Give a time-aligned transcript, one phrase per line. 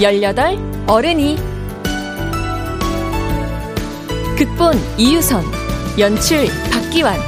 [0.00, 0.56] 18
[0.86, 1.36] 어른이.
[4.38, 5.42] 극본 이유선
[5.98, 7.27] 연출 박기환.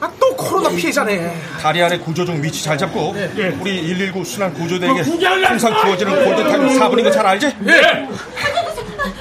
[0.00, 1.34] 아, 또 코로나 피해자네.
[1.60, 3.30] 다리 아래 구조중 위치 잘 잡고 네.
[3.60, 5.02] 우리 119 순환 구조대에게
[5.44, 7.50] 항상 주어지는 골든타임 4분인 거 잘 알지?
[7.60, 8.08] 네.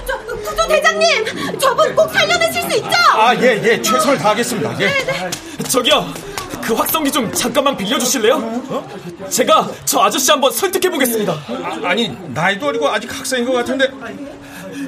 [0.06, 2.90] 저, 구조 대장님, 저분 꼭 살려내실 수 있죠?
[3.14, 4.74] 아, 예, 예, 최선을 다하겠습니다.
[4.82, 4.88] 예.
[4.88, 5.64] 네, 네.
[5.70, 6.14] 저기요,
[6.62, 8.36] 그 확성기 좀 잠깐만 빌려주실래요?
[8.36, 9.30] 어?
[9.30, 11.34] 제가 저 아저씨 한번 설득해 보겠습니다.
[11.84, 13.88] 아, 니 나이도 어리고 아직 학생인 것 같은데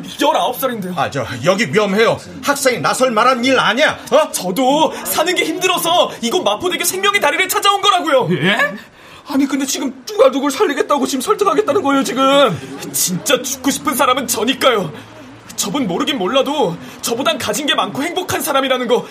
[0.07, 0.97] 19살인데요.
[0.97, 2.19] 아, 저, 여기 위험해요.
[2.43, 4.31] 학생이 나설 만한 일 아니야, 어?
[4.31, 8.29] 저도 사는 게 힘들어서 이곳 마포대교 생명의 다리를 찾아온 거라고요.
[8.31, 8.57] 예?
[9.29, 12.57] 아니, 근데 지금 누가 누굴 살리겠다고 지금 설득하겠다는 거예요, 지금.
[12.93, 14.91] 진짜 죽고 싶은 사람은 저니까요.
[15.57, 19.05] 저분 모르긴 몰라도 저보단 가진 게 많고 행복한 사람이라는 거,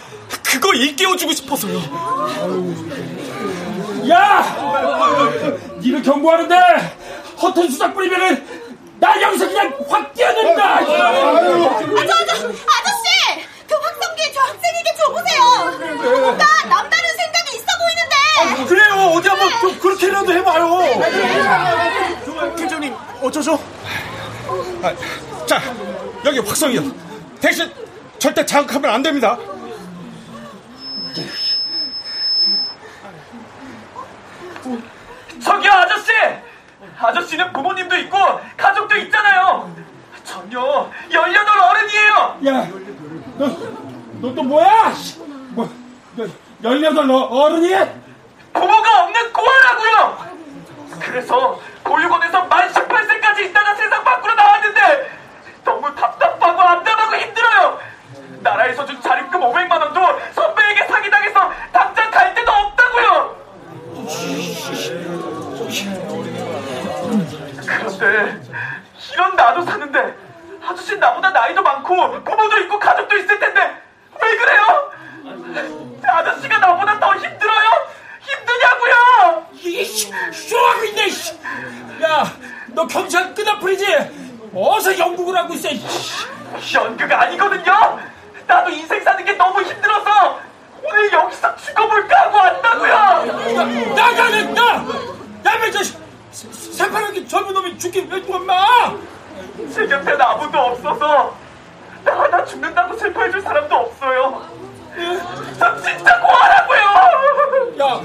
[0.45, 1.79] 그거 일깨워주고 싶어서요.
[4.09, 5.57] 야!
[5.81, 6.57] 니를 경고하는데
[7.43, 8.66] 허튼 수작 부리면은
[8.99, 10.65] 나 여기서 그냥 확 뛰어낸다!
[10.65, 10.95] 아, 저,
[12.27, 13.47] 저, 아저씨!
[13.69, 15.43] 그 확성기 저 학생에게 줘보세요!
[16.23, 18.15] 뭔가 남다른 생각이 있어 보이는데!
[18.41, 18.95] 아, 그래요!
[19.15, 20.81] 어디 한번 그, 그렇게라도 해봐요!
[22.57, 23.59] 팀장님, 어쩌죠?
[24.83, 24.95] 아,
[25.47, 25.61] 자,
[26.25, 26.83] 여기 확성이요.
[27.41, 27.71] 대신
[28.19, 29.37] 절대 자극하면 안 됩니다.
[35.45, 36.13] 저기요, 아저씨!
[36.99, 38.19] 아저씨는 부모님도 있고
[38.57, 39.71] 가족도 있잖아요.
[40.25, 42.39] 전요 18 어른이에요.
[42.47, 42.69] 야,
[43.39, 43.47] 너,
[44.21, 44.93] 너 또 뭐야?
[45.51, 45.69] 뭐,
[46.63, 47.75] 18 어른이?
[48.53, 50.27] 부모가 없는 고아라고요.
[51.01, 55.11] 그래서 보육원에서 만 18세까지 있다가 세상 밖으로 나왔는데
[55.65, 57.79] 너무 답답하고 암담하고 힘들어요.
[58.41, 60.01] 나라에서 준 자립금 500만 원도
[60.35, 63.37] 선배에게 사기당해서 당장 갈 데도 없다고요.
[67.67, 68.41] 그런데
[69.13, 70.15] 이런 나도 사는데
[70.67, 73.83] 아저씨 나보다 나이도 많고 부모도 있고 가족도 있을 텐데
[74.23, 74.93] 왜 그래요?
[76.09, 77.87] 아저씨가 나보다 더 힘들어요?
[78.21, 79.47] 힘드냐고요?
[79.53, 81.09] 이씨, 쇼하고 있네.
[82.03, 82.25] 야,
[82.69, 84.51] 너 경찰 끄다풀이지?
[84.55, 85.69] 어서 연극을 하고 있어.
[86.75, 88.01] 연극 아니거든요.
[88.47, 90.41] 나도 인생 사는 게 너무 힘들어서
[90.83, 92.95] 오늘 여기서 죽어볼까 하고 왔다고요.
[93.95, 94.65] 나가, 나,
[95.45, 96.06] 야, 야, 저.
[96.77, 98.95] 새파랗게 젊은 놈이 죽긴 왜 엄마?
[99.73, 101.35] 제 곁엔 아무도 없어서
[102.05, 104.47] 나 하나 죽는다고 슬퍼해줄 사람도 없어요.
[105.59, 106.81] 저 진짜 고하라고요.
[107.81, 108.03] 야,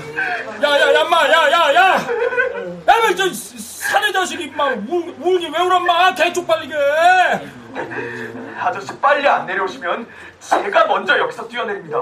[0.64, 5.60] 야, 야, 야, 마, 야, 야, 야, 야, 저 사내 자식이 막 울, 울기 왜
[5.60, 6.14] 울엄마?
[6.16, 6.74] 개쪽 빨리게.
[8.60, 10.08] 아저씨 빨리 안 내려오시면
[10.40, 11.98] 제가 먼저 여기서 뛰어내립니다.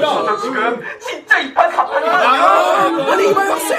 [0.00, 3.12] 저 지금 진짜 이판 사판이거든요.
[3.12, 3.78] 아니 이봐요 학생.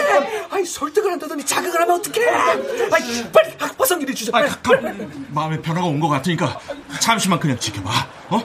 [0.50, 2.28] 아니 설득을 한다더니 자극을 하면 어떡해?
[2.30, 4.38] 아니 빨리 화성기를 주자.
[4.38, 6.60] 아, 잠깐 마음의 변화가 온 것 같으니까
[7.00, 7.90] 잠시만 그냥 지켜봐.
[8.30, 8.42] 어?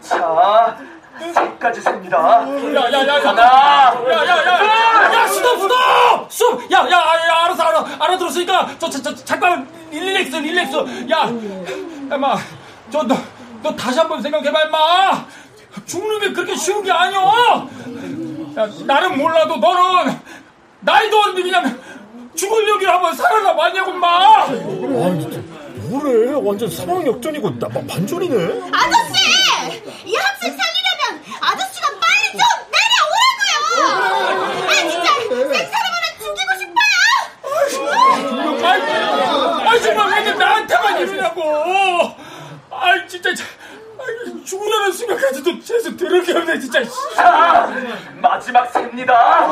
[0.00, 0.78] 자.
[1.20, 2.18] 세까지 셉니다.
[2.74, 3.42] 야, 야, 야, 하나.
[3.42, 6.32] 야, 야, 야, 야, 스톱, 스톱!
[6.32, 6.72] 스톱!
[6.72, 10.76] 야, 야, 야, 알았어, 알아, 알아들었으니까, 저, 저, 저, 잠깐, 릴렉스, 릴렉스.
[11.10, 11.30] 야,
[12.10, 12.36] 야마,
[12.90, 13.16] 저, 너,
[13.62, 15.26] 너 다시 한번 생각해봐, 임마!
[15.86, 17.68] 죽는 게 그렇게 쉬운 게 아니여!
[18.58, 20.18] 야, 나는 몰라도 너는,
[20.80, 21.80] 나이도 없는데 그냥,
[22.34, 24.46] 죽을 여기 한번 살아남았냐고 마.
[25.86, 26.32] 아, 뭐래?
[26.42, 28.34] 완전 사망 역전이고 나 반전이네.
[28.72, 29.82] 아저씨!
[30.04, 32.40] 이 학생 살리려면 아저씨가 빨리 좀
[32.74, 33.86] 내려오라고요!
[34.66, 36.96] 아 진짜 생사람 하나 죽이고 싶어요!
[39.68, 41.40] 아 정말 왜 나한테만 이러냐고.
[42.70, 43.30] 아 진짜.
[44.44, 46.80] 죽으려는 순간까지도 재수 들을 게 없네 진짜.
[47.14, 47.68] 자,
[48.16, 49.14] 마지막 새입니다.
[49.14, 49.46] 아,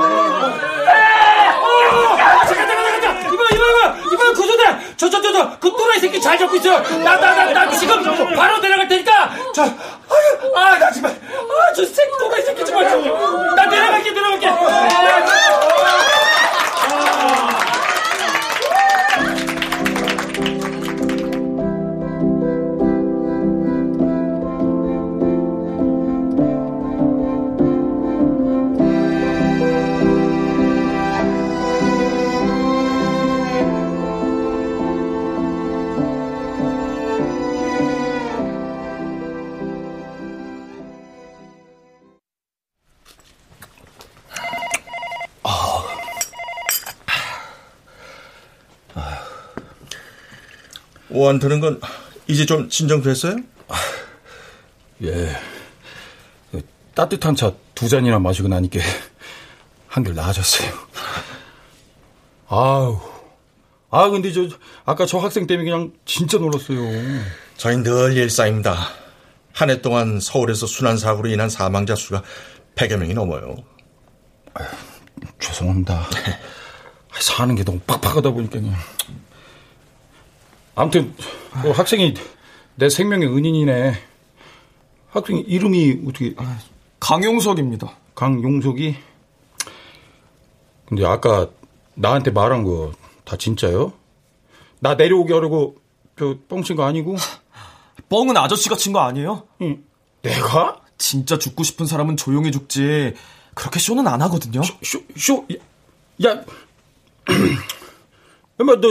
[2.47, 3.97] 잠깐 잠깐 잠깐 이봐 이봐 이봐.
[4.13, 6.79] 이봐 구조대 저저 저저 그 또라이 새끼 잘 잡고 있어.
[6.99, 8.03] 나나 나 나 지금
[8.37, 9.31] 바로 내려갈 테니까.
[9.55, 11.21] 저 아유 아나 정말.
[11.71, 12.85] 아저 새끼 또라이 새끼 정말.
[13.57, 14.47] 나 내려갈게 내려갈게
[51.25, 51.81] 오한 드는 건
[52.27, 53.37] 이제 좀 진정됐어요?
[55.03, 55.37] 예.
[56.95, 58.79] 따뜻한 차 두 잔이나 마시고 나니까
[59.89, 60.71] 한결 나아졌어요.
[62.47, 63.01] 아우.
[63.91, 64.47] 아, 근데 저,
[64.85, 66.79] 아까 저 학생 때문에 그냥 진짜 놀랐어요.
[67.57, 68.89] 저희 늘 일상입니다.
[69.53, 72.23] 한 해 동안 서울에서 순환사고로 인한 사망자 수가
[72.77, 73.57] 100여 명이 넘어요.
[74.55, 74.67] 아유,
[75.41, 76.07] 죄송합니다.
[77.21, 78.75] 사는 게 너무 빡빡하다 보니까 그냥.
[80.75, 81.15] 아무튼
[81.63, 82.15] 그 학생이
[82.77, 83.95] 내 생명의 은인이네.
[85.11, 86.35] 학생 이름이 어떻게?
[87.01, 87.97] 강용석입니다.
[88.15, 88.97] 강용석이?
[90.87, 91.49] 근데 아까
[91.95, 92.93] 나한테 말한 거
[93.25, 93.93] 다 진짜요?
[94.81, 95.77] 나 내려오게 하려고
[96.19, 97.17] 저 뻥친 거 아니고?
[98.11, 99.47] 뻥은 아저씨가 친 거 아니에요?
[99.63, 99.83] 응.
[100.23, 100.81] 내가?
[100.99, 103.15] 진짜 죽고 싶은 사람은 조용히 죽지.
[103.55, 104.63] 그렇게 쇼는 안 하거든요.
[104.63, 106.45] 쇼, 쇼, 야, 야.
[108.61, 108.91] 엄마, 너,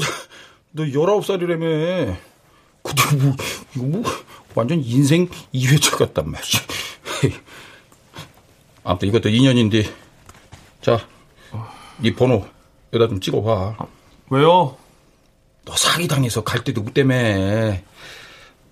[0.73, 2.17] 너 19살이라며.
[2.83, 3.35] 근데 뭐,
[3.75, 4.03] 이거 뭐,
[4.55, 6.61] 완전 인생 2회차 같단 말이야.
[8.83, 9.83] 아무튼 이것도 인연인데.
[10.81, 11.07] 자,
[11.97, 12.45] 네 번호
[12.91, 13.75] 여기다 좀 찍어봐.
[13.77, 13.87] 아,
[14.29, 14.75] 왜요?
[15.65, 17.83] 너 사기당해서 갈 때도 그 때문에.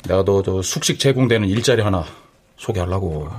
[0.04, 2.04] 내가 너 저 숙식 제공되는 일자리 하나
[2.58, 3.30] 소개하려고.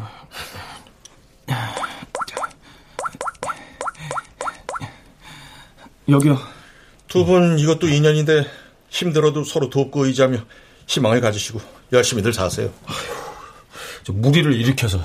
[6.08, 6.38] 여기요.
[7.12, 8.46] 두 분 이것도 인연인데
[8.88, 10.38] 힘들어도 서로 돕고 의지하며
[10.86, 11.60] 희망을 가지시고
[11.92, 12.72] 열심히들 사세요.
[14.02, 14.98] 저 무리를 일으켜서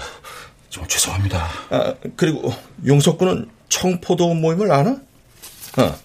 [0.69, 1.47] 정말 죄송합니다.
[1.69, 2.53] 아, 그리고
[2.85, 4.91] 용석 군은 청포도 모임을 아나?
[5.77, 5.99] 어.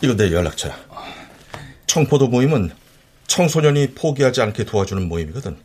[0.00, 0.74] 이거 내 연락처야.
[1.86, 2.70] 청포도 모임은
[3.26, 5.58] 청소년이 포기하지 않게 도와주는 모임이거든.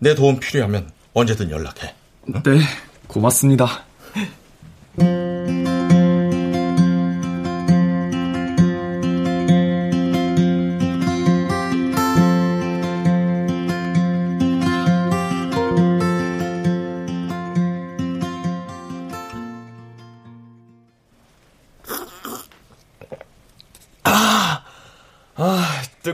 [0.00, 1.94] 내 도움 필요하면 언제든 연락해.
[2.26, 2.60] 네,
[3.06, 3.84] 고맙습니다.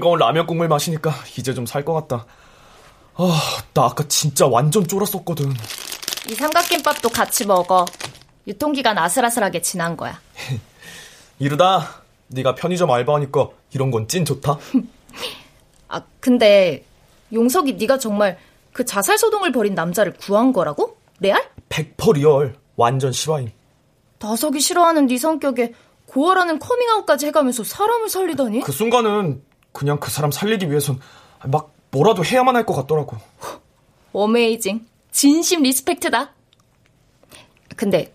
[0.06, 2.26] 뜨거운 라면 국물 마시니까 이제 좀 살 것 같다.
[3.16, 3.40] 아,
[3.74, 5.52] 나 아까 진짜 완전 쫄았었거든.
[6.30, 7.84] 이 삼각김밥도 같이 먹어.
[8.46, 10.20] 유통기간 아슬아슬하게 지난 거야.
[11.40, 14.58] 이러다 네가 편의점 알바하니까 이런 건 찐 좋다.
[15.88, 16.84] 아, 근데
[17.32, 18.38] 용석이 네가 정말
[18.72, 20.96] 그 자살 소동을 벌인 남자를 구한 거라고?
[21.18, 21.50] 레알?
[21.68, 22.54] 100% real.
[22.76, 23.50] 완전 실화임.
[24.18, 25.72] 나서기 싫어하는 네 성격에
[26.06, 28.60] 고아라는 커밍아웃까지 해가면서 사람을 살리다니?
[28.60, 29.42] 그 순간은
[29.76, 30.98] 그냥 그 사람 살리기 위해선
[31.44, 33.18] 막 뭐라도 해야만 할 것 같더라고.
[34.14, 34.86] 어메이징.
[35.10, 36.32] 진심 리스펙트다.
[37.76, 38.14] 근데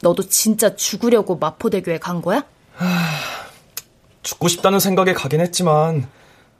[0.00, 2.44] 너도 진짜 죽으려고 마포대교에 간 거야?
[4.22, 6.08] 죽고 싶다는 생각에 가긴 했지만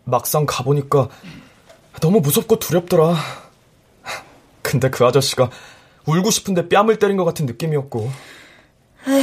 [0.03, 1.09] 막상 가보니까
[2.01, 3.15] 너무 무섭고 두렵더라.
[4.63, 5.51] 근데 그 아저씨가
[6.05, 8.11] 울고 싶은데 뺨을 때린 것 같은 느낌이었고.
[9.07, 9.23] 에휴,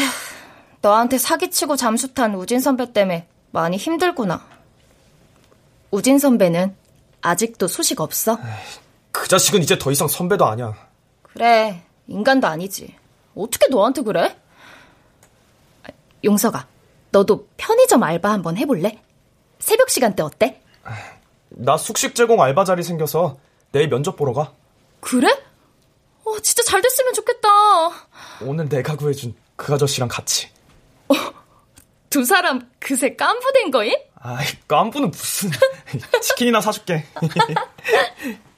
[0.81, 4.45] 너한테 사기치고 잠수 탄 우진 선배 때문에 많이 힘들구나.
[5.89, 6.75] 우진 선배는
[7.21, 8.37] 아직도 소식 없어?
[9.13, 10.73] 그 자식은 이제 더 이상 선배도 아니야.
[11.23, 12.93] 그래, 인간도 아니지.
[13.33, 14.37] 어떻게 너한테 그래?
[15.83, 15.87] 아,
[16.25, 16.67] 용서가,
[17.11, 19.01] 너도 편의점 알바 한번 해볼래?
[19.59, 20.61] 새벽 시간대 어때?
[21.47, 23.37] 나 숙식 제공 알바 자리 생겨서
[23.71, 24.51] 내일 면접 보러 가.
[24.99, 25.29] 그래?
[26.25, 27.47] 어, 진짜 잘 됐으면 좋겠다.
[28.41, 30.49] 오늘 내가 구해준 그 아저씨랑 같이.
[32.15, 33.93] 두 사람 그새 깐부된 거임?
[34.21, 35.51] 아이, 깐부는 무슨.
[36.23, 37.03] 치킨이나 사줄게.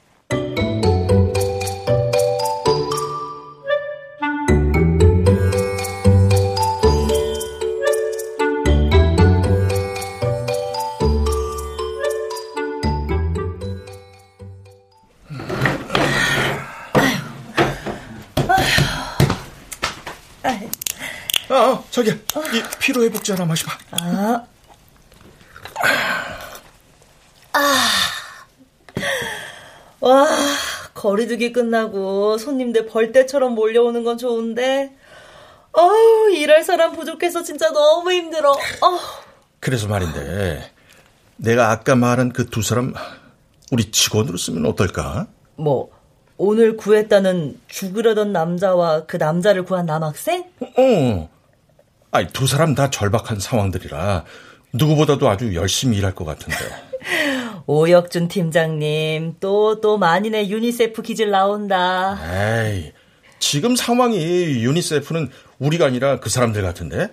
[22.92, 23.78] 피로회복제 하나 마셔봐.
[23.90, 24.46] 아.
[27.52, 27.88] 아.
[30.00, 30.26] 와,
[30.94, 34.94] 거리두기 끝나고 손님들 벌떼처럼 몰려오는 건 좋은데,
[35.72, 38.52] 어우, 일할 사람 부족해서 진짜 너무 힘들어.
[38.52, 38.98] 어.
[39.60, 40.70] 그래서 말인데,
[41.36, 42.94] 내가 아까 말한 그 두 사람,
[43.70, 45.26] 우리 직원으로 쓰면 어떨까?
[45.56, 45.90] 뭐,
[46.38, 50.44] 오늘 구했다는 죽으려던 남자와 그 남자를 구한 남학생?
[50.60, 51.28] 어.
[52.10, 54.24] 아니, 두 사람 다 절박한 상황들이라
[54.72, 56.56] 누구보다도 아주 열심히 일할 것 같은데.
[57.66, 62.18] 오혁준 팀장님, 또, 또 만인의 유니세프 기질 나온다.
[62.24, 62.92] 에이,
[63.38, 67.10] 지금 상황이 유니세프는 우리가 아니라 그 사람들 같은데?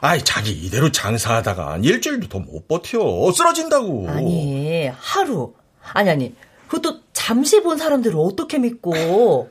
[0.00, 3.32] 아이, 자기 이대로 장사하다가 일주일도 더 못 버텨.
[3.32, 4.08] 쓰러진다고.
[4.10, 5.54] 아니, 하루.
[5.94, 6.34] 아니, 아니.
[6.66, 9.48] 그것도 잠시 본 사람들을 어떻게 믿고.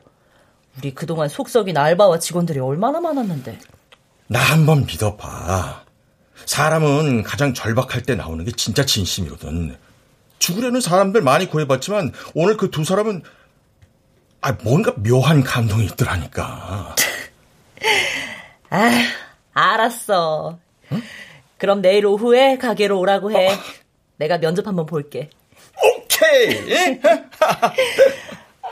[0.77, 3.57] 우리 그동안 속썩인 알바와 직원들이 얼마나 많았는데.
[4.31, 5.83] 나 한번 믿어봐.
[6.45, 9.75] 사람은 가장 절박할 때 나오는 게 진짜 진심이거든.
[10.39, 13.23] 죽으려는 사람들 많이 구해봤지만 오늘 그 두 사람은
[14.39, 16.95] 아 뭔가 묘한 감동이 있더라니까.
[18.69, 18.89] 아,
[19.53, 20.57] 알았어.
[20.93, 21.03] 응?
[21.57, 23.49] 그럼 내일 오후에 가게로 오라고 해.
[23.53, 23.57] 어.
[24.15, 25.29] 내가 면접 한번 볼게.
[25.83, 26.71] 오케이.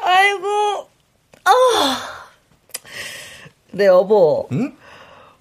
[0.02, 0.90] 아이고,
[1.44, 1.52] 아,
[3.72, 4.48] 네 여보.
[4.54, 4.74] 응?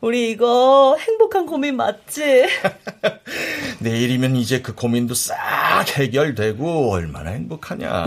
[0.01, 2.47] 우리 이거 행복한 고민 맞지?
[3.81, 5.37] 내일이면 이제 그 고민도 싹
[5.97, 8.05] 해결되고 얼마나 행복하냐.
[8.05, 8.07] 어?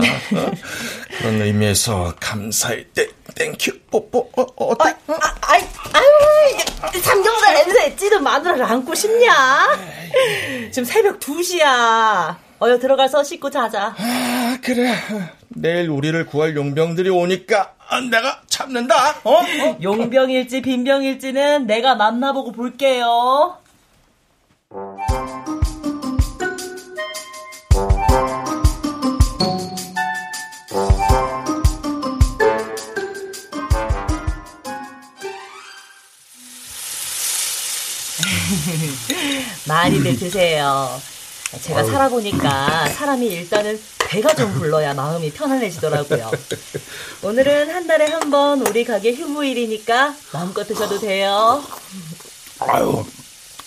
[1.18, 4.88] 그런 의미에서 감사의 땡, thank you 뽀뽀 어, 어, 어때?
[4.88, 5.60] 아, 아, 아이,
[5.92, 9.68] 아유, 삼겹살 냄새 찌든 마누라를 안고 싶냐?
[10.70, 12.36] 지금 새벽 2시야.
[12.62, 13.94] 어여 들어가서 씻고 자자.
[13.98, 14.94] 아, 그래.
[15.48, 19.20] 내일 우리를 구할 용병들이 오니까 내가 참는다.
[19.24, 19.32] 어?
[19.34, 19.78] 어?
[19.82, 23.58] 용병일지 빈병일지는 내가 만나보고 볼게요.
[39.68, 41.00] 많이들 드세요.
[41.60, 41.84] 제가.
[41.84, 43.78] 살아보니까 사람이 일단은
[44.12, 46.30] 배가 좀 불러야 마음이 편안해지더라고요.
[47.22, 51.62] 오늘은 한 달에 한 번 우리 가게 휴무일이니까 마음껏 드셔도 돼요.
[52.60, 53.04] 아유,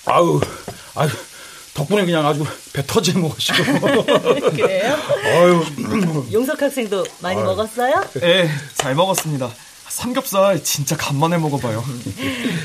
[0.06, 0.40] 아유,
[0.96, 1.10] 아유.
[1.74, 4.04] 덕분에 그냥 아주 배 터지는 것 같시고.
[4.52, 4.96] 그래요?
[5.24, 5.64] 아유.
[6.32, 7.46] 용석 학생도 많이 아유.
[7.46, 8.04] 먹었어요?
[8.22, 9.50] 네, 잘 먹었습니다.
[9.90, 11.84] 삼겹살 진짜 간만에 먹어봐요.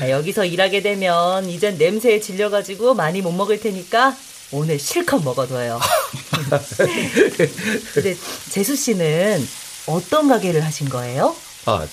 [0.09, 4.15] 여기서 일하게 되면 이젠 냄새에 질려가지고 많이 못 먹을 테니까
[4.51, 5.79] 오늘 실컷 먹어둬요.
[7.93, 8.15] 근데
[8.49, 9.47] 재수 씨는
[9.87, 11.35] 어떤 가게를 하신 거예요?
[11.65, 11.85] 아,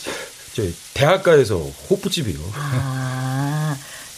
[0.54, 0.62] 저,
[0.94, 1.56] 대학가에서
[1.90, 2.38] 호프집이요.
[2.54, 3.76] 아,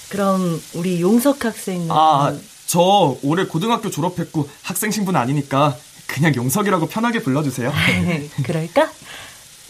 [0.08, 2.36] 그럼 우리 용석 학생은 아,
[2.66, 7.72] 저 올해 고등학교 졸업했고 학생 신분 아니니까 그냥 용석이라고 편하게 불러주세요.
[8.44, 8.90] 그럴까?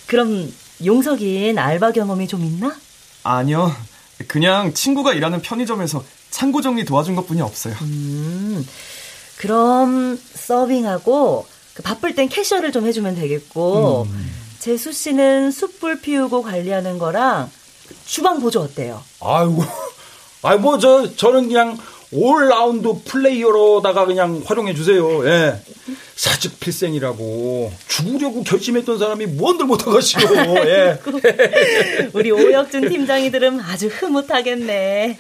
[0.07, 0.53] 그럼
[0.85, 2.75] 용석인 알바 경험이 좀 있나?
[3.23, 3.75] 아니요.
[4.27, 7.75] 그냥 친구가 일하는 편의점에서 창고 정리 도와준 것 뿐이 없어요.
[7.83, 8.67] 음,
[9.41, 14.33] 그럼 서빙하고 그 바쁠 땐 cashier를 좀 해주면 되겠고 음.
[14.59, 17.51] 재수 씨는 숯불 피우고 관리하는 거랑
[18.05, 19.03] 주방 보조 어때요?
[19.21, 19.65] 아이고,
[20.43, 21.79] 아이 뭐저 저는 그냥
[22.13, 25.27] all-round player로다가 그냥 활용해 주세요.
[25.27, 25.59] 예.
[26.17, 30.21] 사직 필생이라고 죽으려고 결심했던 사람이 뭔들 못하겠시오.
[30.67, 30.99] 예.
[32.13, 35.17] 우리 오혁준 팀장이 들은 아주 흐뭇하겠네.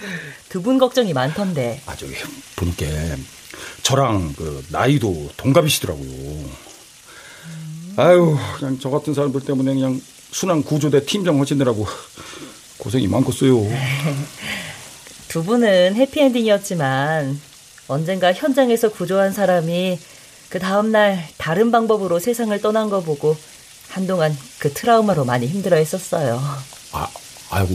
[0.50, 1.80] 두 분 걱정이 많던데.
[1.86, 2.12] 아 저기
[2.56, 2.84] 보니까
[3.82, 6.08] 저랑 그 나이도 동갑이시더라고요.
[6.10, 7.94] 음.
[7.96, 10.00] 아유 그냥 저 같은 사람들 때문에 그냥
[10.32, 11.86] 순환 구조대 팀장 하시느라고
[12.78, 13.60] 고생이 많겠어요.
[15.28, 17.40] 두 분은 해피엔딩이었지만
[17.88, 19.98] 언젠가 현장에서 구조한 사람이
[20.48, 23.36] 그 다음날 다른 방법으로 세상을 떠난 거 보고
[23.88, 26.40] 한동안 그 트라우마로 많이 힘들어 했었어요.
[26.92, 27.08] 아,
[27.50, 27.74] 아이고.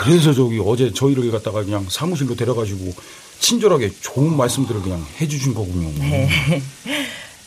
[0.00, 2.92] 아, 그래서 저기 어제 저희를 갖다가 그냥 사무실로 데려가지고
[3.38, 5.90] 친절하게 좋은 말씀들을 그냥 해주신 거군요.
[5.98, 6.28] 네.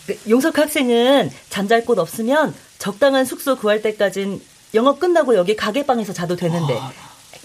[0.06, 4.42] 그 용석 학생은 잠잘 곳 없으면 적당한 숙소 구할 때까진
[4.74, 6.92] 영업 끝나고 여기 가게방에서 자도 되는데 아...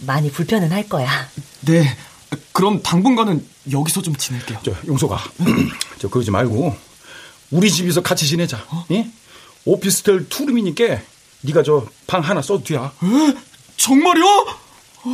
[0.00, 1.08] 많이 불편은 할 거야.
[1.62, 1.84] 네.
[2.52, 4.58] 그럼 당분간은 여기서 좀 지낼게요.
[4.62, 5.18] 저 용서가
[5.98, 6.74] 저 그러지 말고
[7.50, 8.62] 우리 집에서 같이 지내자.
[8.68, 8.84] 어?
[8.90, 9.08] 예?
[9.64, 11.00] 오피스텔 투룸이니까
[11.42, 12.74] 네가 저 방 하나 써도 돼.
[12.76, 12.80] 에?
[13.76, 14.24] 정말요?
[15.00, 15.12] 에이,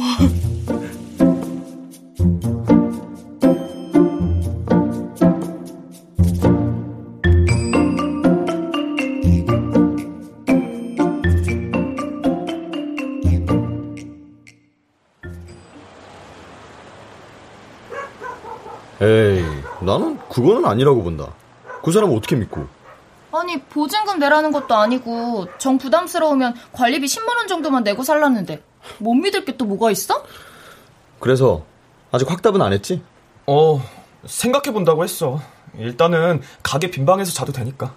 [19.82, 21.26] 나는 그거는 아니라고 본다.
[21.82, 22.66] 그 사람 어떻게 믿고?
[23.32, 28.62] 아니, 보증금 내라는 것도 아니고 정 부담스러우면 관리비 10만 원 정도만 내고 살랐는데
[28.98, 30.24] 못 믿을 게 또 뭐가 있어?
[31.20, 31.64] 그래서
[32.12, 33.02] 아직 확답은 안 했지?
[33.46, 33.82] 어,
[34.26, 35.40] 생각해 본다고 했어.
[35.78, 37.94] 일단은 가게 빈방에서 자도 되니까.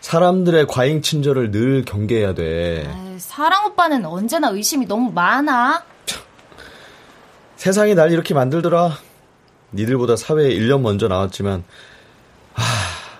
[0.00, 2.88] 사람들의 과잉 친절을 늘 경계해야 돼.
[2.88, 5.84] 에이, 사랑 오빠는 언제나 의심이 너무 많아.
[7.56, 8.96] 세상이 날 이렇게 만들더라.
[9.74, 11.64] 니들보다 사회에 1년 먼저 나왔지만
[12.54, 12.62] 하,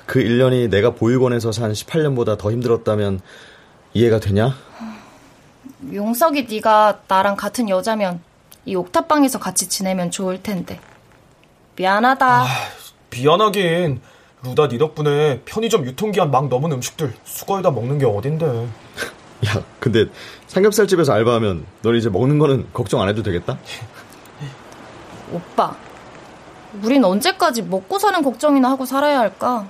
[0.06, 3.20] 그 1년이 내가 보육원에서 산 18년보다 더 힘들었다면
[3.92, 4.56] 이해가 되냐?
[5.92, 8.20] 용석이 네가 나랑 같은 여자면
[8.64, 10.80] 이 옥탑방에서 같이 지내면 좋을 텐데.
[11.76, 12.26] 미안하다.
[12.26, 12.46] 아,
[13.10, 14.00] 미안하긴.
[14.42, 18.46] 루다 니 덕분에 편의점 유통기한 막 넘은 음식들 수거해다 먹는 게 어딘데.
[19.46, 20.06] 야, 근데
[20.48, 23.58] 삼겹살집에서 알바하면 넌 이제 먹는 거는 걱정 안 해도 되겠다?
[25.32, 25.76] 오빠,
[26.82, 29.68] 우린 언제까지 먹고 사는 걱정이나 하고 살아야 할까?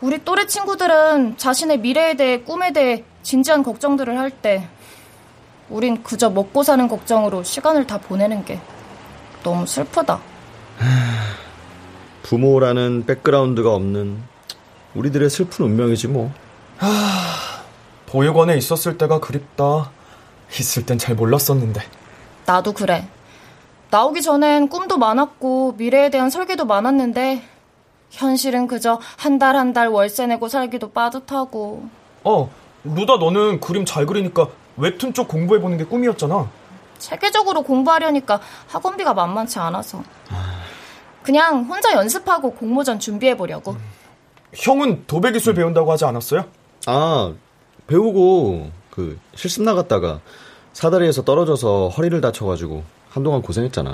[0.00, 4.68] 우리 또래 친구들은 자신의 미래에 대해 꿈에 대해 진지한 걱정들을 할 때
[5.68, 8.58] 우린 그저 먹고 사는 걱정으로 시간을 다 보내는 게
[9.42, 10.18] 너무 슬프다.
[12.22, 14.22] 부모라는 백그라운드가 없는
[14.94, 16.32] 우리들의 슬픈 운명이지 뭐.
[16.78, 16.88] 하,
[18.06, 19.90] 보육원에 있었을 때가 그립다.
[20.58, 21.82] 있을 땐 잘 몰랐었는데.
[22.46, 23.06] 나도 그래.
[23.90, 27.42] 나오기 전엔 꿈도 많았고 미래에 대한 설계도 많았는데
[28.10, 31.88] 현실은 그저 한달 한 달 월세 내고 살기도 빠듯하고.
[32.24, 32.50] 어,
[32.84, 36.48] 루다 너는 그림 잘 그리니까 웹툰 쪽 공부해보는 게 꿈이었잖아.
[36.98, 40.02] 체계적으로 공부하려니까 학원비가 만만치 않아서.
[41.22, 43.72] 그냥 혼자 연습하고 공모전 준비해보려고.
[43.72, 43.78] 음.
[44.54, 46.44] 형은 도배 기술 배운다고 하지 않았어요?
[46.86, 47.32] 아,
[47.86, 50.20] 배우고 그 실습 나갔다가
[50.72, 53.90] 사다리에서 떨어져서 허리를 다쳐가지고 한동안 고생했잖아.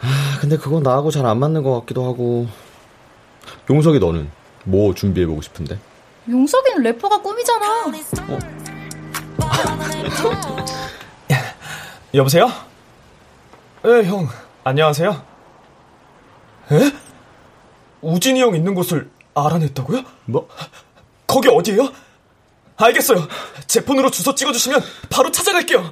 [0.00, 2.46] 아, 근데 그건 나하고 잘 안 맞는 것 같기도 하고.
[3.70, 4.30] 용석이 너는
[4.64, 5.78] 뭐 준비해보고 싶은데?
[6.28, 7.86] 용석이는 래퍼가 꿈이잖아.
[7.86, 8.38] 어?
[12.14, 12.50] 여보세요?
[13.82, 14.28] 네, 형.
[14.64, 15.22] 안녕하세요.
[16.72, 16.92] 에?
[18.02, 20.02] 우진이 형 있는 곳을 알아냈다고요?
[20.26, 20.48] 뭐?
[21.26, 21.90] 거기 어디예요?
[22.76, 23.26] 알겠어요.
[23.66, 25.90] 제 폰으로 주소 찍어주시면 바로 찾아갈게요.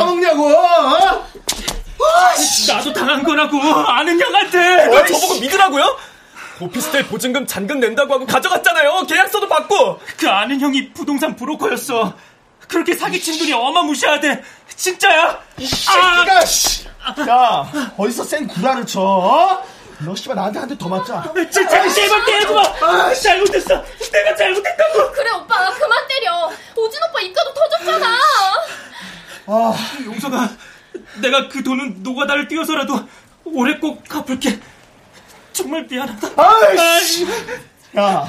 [0.00, 0.48] 쳐먹냐고!
[0.56, 1.26] 어?
[2.68, 4.86] 나도 당한 거라고 아는 형한테.
[4.86, 5.98] 뭘 저보고 믿으라고요?
[6.60, 9.04] 오피스텔 보증금 잔금 낸다고 하고 가져갔잖아요.
[9.06, 10.00] 계약서도 받고.
[10.18, 12.14] 그 아는 형이 부동산 브로커였어.
[12.68, 14.42] 그렇게 사기친 돈이 어마무시하대.
[14.76, 15.38] 진짜야?
[15.58, 16.40] 이 새끼가
[17.02, 17.28] 아!
[17.28, 19.00] 야 어디서 센 구라를 쳐?
[19.02, 19.62] 어?
[20.02, 21.22] 너 씨발 나한테 한 대 더 맞자.
[21.50, 22.62] 진짜 제발 때리지 마.
[22.62, 23.82] 아, 잘못했어.
[24.12, 25.12] 내가 잘못했다고.
[25.12, 26.50] 그래 오빠 그만 때려.
[26.76, 28.16] 오진 오빠 입가도 터졌잖아.
[29.46, 29.74] 아,
[30.04, 30.48] 용서가
[31.20, 33.00] 내가 그 돈은 노가다를 뛰어서라도
[33.44, 34.58] 올해 꼭 갚을게.
[35.52, 36.28] 정말 미안하다.
[36.36, 37.26] 아이씨.
[37.96, 38.26] 야,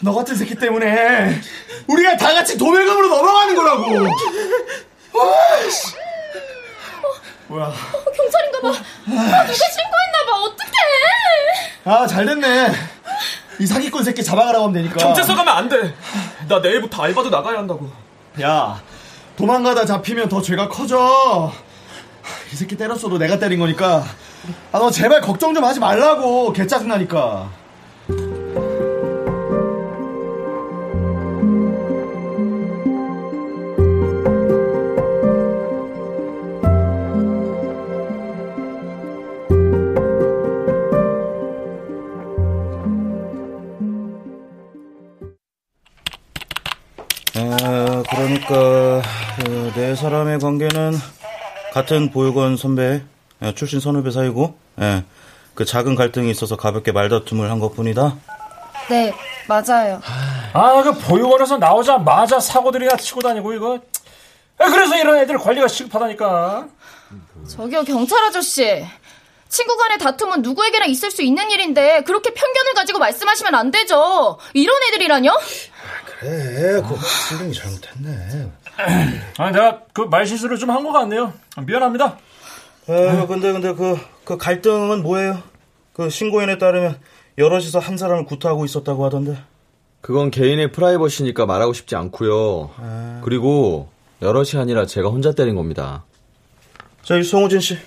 [0.00, 1.40] 너 같은 새끼 때문에
[1.86, 3.84] 우리가 다 같이 도매금으로 넘어가는 거라고.
[5.18, 5.94] 아이씨.
[7.48, 7.66] 뭐야?
[7.66, 7.72] 어,
[8.16, 8.68] 경찰인가 봐.
[8.68, 10.40] 아, 누가 신고했나 봐.
[10.44, 10.72] 어떡해?
[11.84, 12.72] 아, 잘 됐네.
[13.58, 14.96] 이 사기꾼 새끼 잡아가라고 하면 되니까.
[14.96, 15.94] 경찰서 가면 안 돼.
[16.48, 17.90] 나 내일부터 알바도 나가야 한다고.
[18.40, 18.80] 야,
[19.36, 21.52] 도망가다 잡히면 더 죄가 커져.
[22.52, 24.04] 이 새끼 때렸어도 내가 때린 거니까.
[24.72, 26.52] 아, 너 제발 걱정 좀 하지 말라고.
[26.52, 27.61] 개 짜증나니까.
[48.42, 49.02] 아, 그러니까
[49.36, 50.94] 그, 네 사람의 관계는
[51.72, 53.02] 같은 보육원 선배
[53.54, 55.04] 출신 선후배 사이고 예.
[55.54, 58.16] 그 작은 갈등이 있어서 가볍게 말다툼을 한 것뿐이다.
[58.88, 59.12] 네,
[59.46, 60.00] 맞아요.
[60.52, 63.78] 아, 그 보육원에서 나오자마자 사고들이나 치고 다니고 이거.
[64.58, 66.68] 아, 그래서 이런 애들 관리가 시급하다니까.
[67.48, 68.84] 저기요, 경찰 아저씨.
[69.48, 74.38] 친구 간의 다툼은 누구에게나 있을 수 있는 일인데 그렇게 편견을 가지고 말씀하시면 안 되죠.
[74.54, 75.38] 이런 애들이라뇨?
[76.22, 76.96] 그래, 그
[77.28, 78.50] 신경이 잘못했네.
[79.38, 81.32] 아, 내가 그 말실수를 좀 한 것 같네요.
[81.66, 82.16] 미안합니다.
[82.88, 85.42] 아, 근데 근데 그, 그 갈등은 뭐예요?
[85.92, 86.98] 그 신고인에 따르면
[87.38, 89.38] 여럿이서 한 사람을 구타하고 있었다고 하던데.
[90.00, 92.70] 그건 개인의 프라이버시니까 말하고 싶지 않고요.
[93.24, 93.88] 그리고
[94.20, 96.04] 여럿이 아니라 제가 혼자 때린 겁니다.
[97.04, 97.78] 자, 이 송우진 씨.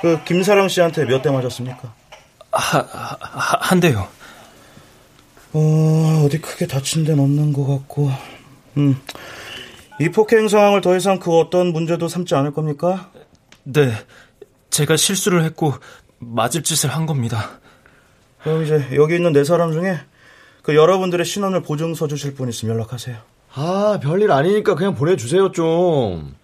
[0.00, 1.92] 그 김사랑 씨한테 몇 대 맞았습니까?
[2.50, 3.16] 하, 하,
[3.60, 4.08] 한 대요.
[5.52, 8.10] 어, 어디 크게 다친 데는 없는 것 같고.
[8.76, 9.00] 음.
[10.00, 13.10] 이 폭행 상황을 더 이상 그 어떤 문제도 삼지 않을 겁니까?
[13.64, 13.92] 네.
[14.70, 15.74] 제가 실수를 했고
[16.18, 17.60] 맞을 짓을 한 겁니다.
[18.42, 19.98] 그럼 이제 여기 있는 네 사람 중에
[20.62, 23.16] 그 여러분들의 신원을 보증서 주실 분 있으면 연락하세요.
[23.54, 26.34] 아, 별일 아니니까 그냥 보내주세요, 좀.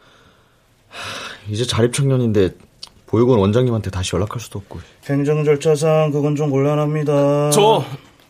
[0.88, 2.50] 하, 이제 자립청년인데
[3.06, 4.80] 보육원 원장님한테 다시 연락할 수도 없고.
[5.08, 7.50] 행정 절차상 그건 좀 곤란합니다.
[7.50, 7.82] 저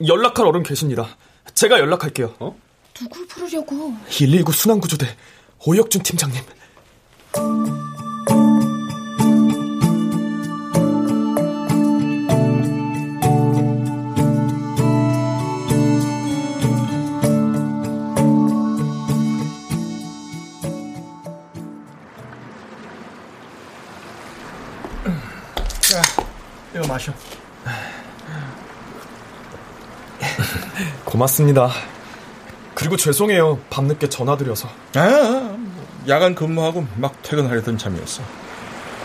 [0.07, 1.17] 연락할 어른 계십니다.
[1.55, 2.35] 제가 연락할게요.
[2.39, 2.57] 어?
[2.95, 3.95] 누굴 부르려고?
[4.09, 5.07] 119 순환구조대
[5.67, 6.43] 오혁준 팀장님.
[25.81, 26.03] 자,
[26.75, 27.13] 이거 마셔.
[31.05, 31.71] 고맙습니다.
[32.75, 33.59] 그리고 죄송해요.
[33.71, 34.69] 밤늦게 전화드려서.
[34.95, 35.57] 아,
[36.07, 38.23] 야간 근무하고 막 퇴근하려던 참이었어.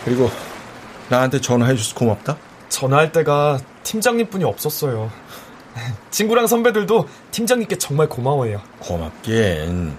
[0.05, 0.29] 그리고
[1.09, 2.37] 나한테 전화해줘서 고맙다.
[2.69, 5.11] 전화할 때가 팀장님 뿐이 없었어요.
[6.11, 8.61] 친구랑 선배들도 팀장님께 정말 고마워해요.
[8.79, 9.97] 고맙긴.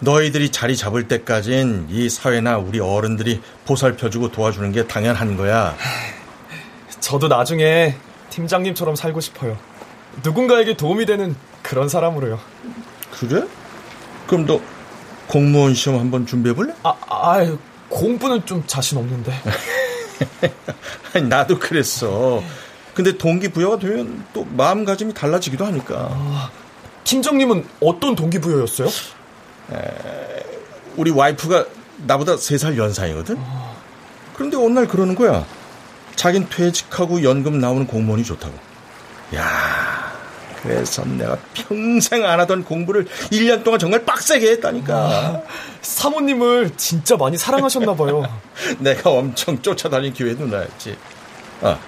[0.00, 5.76] 너희들이 자리 잡을 때까진 이 사회나 우리 어른들이 보살펴주고 도와주는 게 당연한 거야.
[6.98, 7.94] 저도 나중에
[8.30, 9.56] 팀장님처럼 살고 싶어요.
[10.22, 12.38] 누군가에게 도움이 되는 그런 사람으로요.
[13.12, 13.44] 그래?
[14.26, 14.60] 그럼 너
[15.26, 16.74] 공무원 시험 한번 준비해 볼래?
[16.82, 17.56] 아, 아,
[17.88, 19.32] 공부는 좀 자신 없는데.
[21.28, 22.42] 나도 그랬어.
[22.94, 26.08] 근데 동기부여가 되면 또 마음가짐이 달라지기도 하니까.
[26.10, 26.50] 아,
[27.04, 28.88] 팀장님은 어떤 동기부여였어요?
[28.88, 30.42] 에,
[30.96, 31.66] 우리 와이프가
[32.06, 33.38] 나보다 3살 연상이거든?
[34.34, 35.46] 그런데 어느 날 그러는 거야.
[36.16, 38.54] 자긴 퇴직하고 연금 나오는 공무원이 좋다고.
[39.34, 39.81] 야
[40.62, 44.94] 그래서 내가 평생 안 하던 공부를 1년 동안 정말 빡세게 했다니까.
[44.94, 45.42] 아,
[45.80, 48.22] 사모님을 진짜 많이 사랑하셨나봐요.
[48.78, 50.96] 내가 엄청 쫓아다닌 기회 누나였지.
[51.62, 51.78] 아,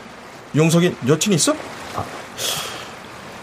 [0.57, 1.53] 용석이 여친 있어?
[1.95, 2.05] 아.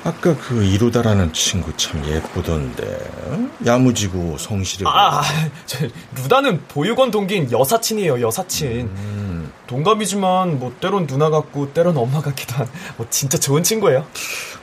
[0.03, 4.89] 아까 그 이루다라는 친구 참 예쁘던데 야무지고 성실해.
[4.89, 5.21] 아,
[5.67, 5.77] 저,
[6.15, 8.19] 루다는 보육원 동기인 여사친이에요.
[8.21, 8.67] 여사친.
[8.81, 9.51] 음.
[9.67, 14.05] 동갑이지만 뭐 때론 누나 같고 때론 엄마 같기도 한 뭐 진짜 좋은 친구예요.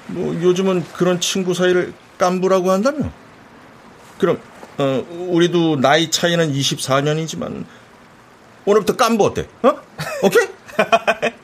[0.09, 3.09] 뭐 요즘은 그런 친구 사이를 깐부라고 한다며.
[4.19, 4.41] 그럼
[4.79, 7.65] 어, 우리도 나이 차이는 24년이지만
[8.65, 9.47] 오늘부터 깐부 어때?
[9.63, 9.73] 어?
[10.23, 10.49] 오케이?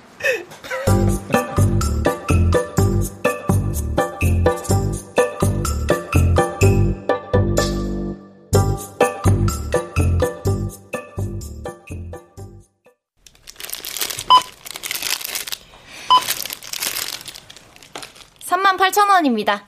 [19.14, 19.66] 원입니다.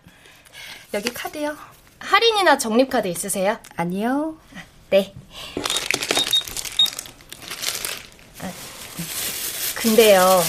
[0.95, 1.57] 여기 카드요.
[1.99, 3.59] 할인이나 적립카드 있으세요?
[3.77, 4.37] 아니요.
[4.91, 5.15] 네.
[8.43, 8.51] 아,
[9.77, 10.41] 근데요.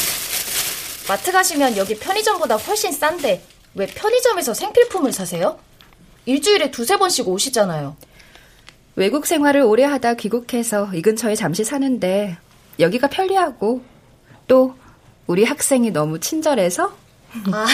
[1.07, 3.43] 마트 가시면 여기 편의점보다 훨씬 싼데
[3.75, 5.59] 왜 편의점에서 생필품을 사세요?
[6.25, 7.95] 일주일에 두세 번씩 오시잖아요.
[8.95, 12.37] 외국 생활을 오래 하다 귀국해서 이 근처에 잠시 사는데
[12.79, 13.83] 여기가 편리하고
[14.47, 14.75] 또
[15.27, 16.97] 우리 학생이 너무 친절해서
[17.51, 17.65] 아,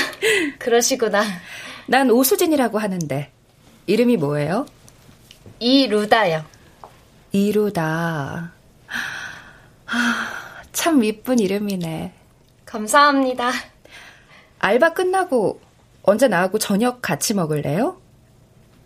[0.59, 1.23] 그러시구나.
[1.87, 3.31] 난 오수진이라고 하는데
[3.85, 4.65] 이름이 뭐예요?
[5.59, 6.43] 이루다요.
[7.31, 8.51] 이루다.
[10.71, 12.13] 참 이쁜 이름이네.
[12.65, 13.51] 감사합니다.
[14.59, 15.61] 알바 끝나고
[16.03, 18.01] 언제 나하고 저녁 같이 먹을래요?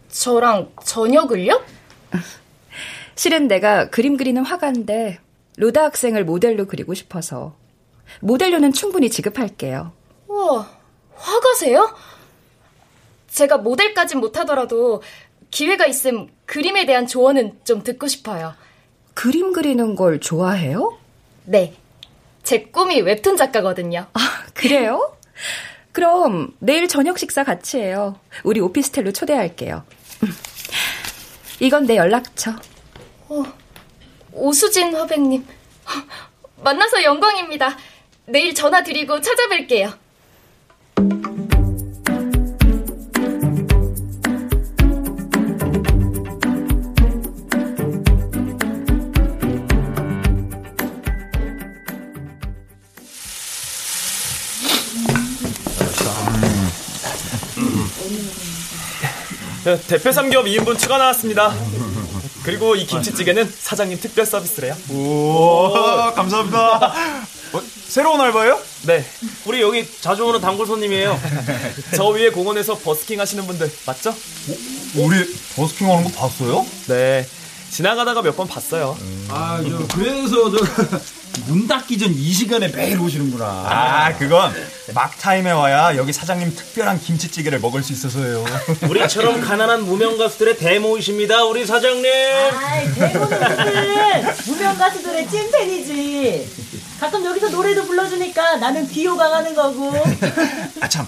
[0.10, 1.64] 저랑 저녁을요?
[3.16, 5.20] 실은 내가 그림 그리는 화가인데
[5.58, 7.56] 루다 학생을 모델로 그리고 싶어서
[8.22, 9.92] 모델료는 충분히 지급할게요.
[10.28, 10.70] 우와,
[11.16, 11.96] 화가세요?
[13.30, 15.02] 제가 모델까진 못하더라도
[15.52, 18.54] 기회가 있음 그림에 대한 조언은 좀 듣고 싶어요.
[19.14, 20.98] 그림 그리는 걸 좋아해요?
[21.46, 21.76] 네.
[22.44, 24.08] 제 꿈이 웹툰 작가거든요.
[24.14, 24.20] 아,
[24.54, 25.16] 그래요?
[25.92, 28.20] 그럼 내일 저녁 식사 같이 해요.
[28.44, 29.84] 우리 오피스텔로 초대할게요.
[31.60, 32.52] 이건 내 연락처.
[33.30, 33.44] 어,
[34.32, 35.46] 오수진 화백님.
[36.64, 37.78] 만나서 영광입니다.
[38.26, 39.98] 내일 전화 드리고 찾아뵐게요.
[59.76, 61.54] 대패 삼겹 2인분 추가 나왔습니다.
[62.44, 64.76] 그리고 이 김치찌개는 사장님 특별 서비스래요.
[64.90, 65.74] 오,
[66.16, 66.94] 감사합니다.
[67.54, 68.60] 어, 새로운 알바예요?
[68.84, 69.06] 네.
[69.46, 71.20] 우리 여기 자주 오는 단골 손님이에요.
[71.96, 74.14] 저 위에 공원에서 버스킹 하시는 분들 맞죠?
[74.96, 75.26] 우리
[75.56, 76.66] 버스킹 하는 거 봤어요?
[76.88, 77.28] 네.
[77.70, 78.98] 지나가다가 몇 번 봤어요.
[79.30, 80.58] 아, 저, 그래서 저,
[81.48, 83.46] 문 닫기 전 이 시간에 매일 오시는구나.
[83.46, 84.54] 아, 그건
[84.94, 88.44] 막 타임에 와야 여기 사장님 특별한 김치찌개를 먹을 수 있어서요.
[88.90, 92.06] 우리처럼 가난한 무명 가수들의 대모이십니다, 우리 사장님.
[92.56, 96.50] 아이, 대부분은 무명 가수들의 찐팬이지.
[97.00, 99.94] 가끔 여기서 노래도 불러주니까 나는 귀호강 하는 거고.
[100.82, 101.08] 아, 참.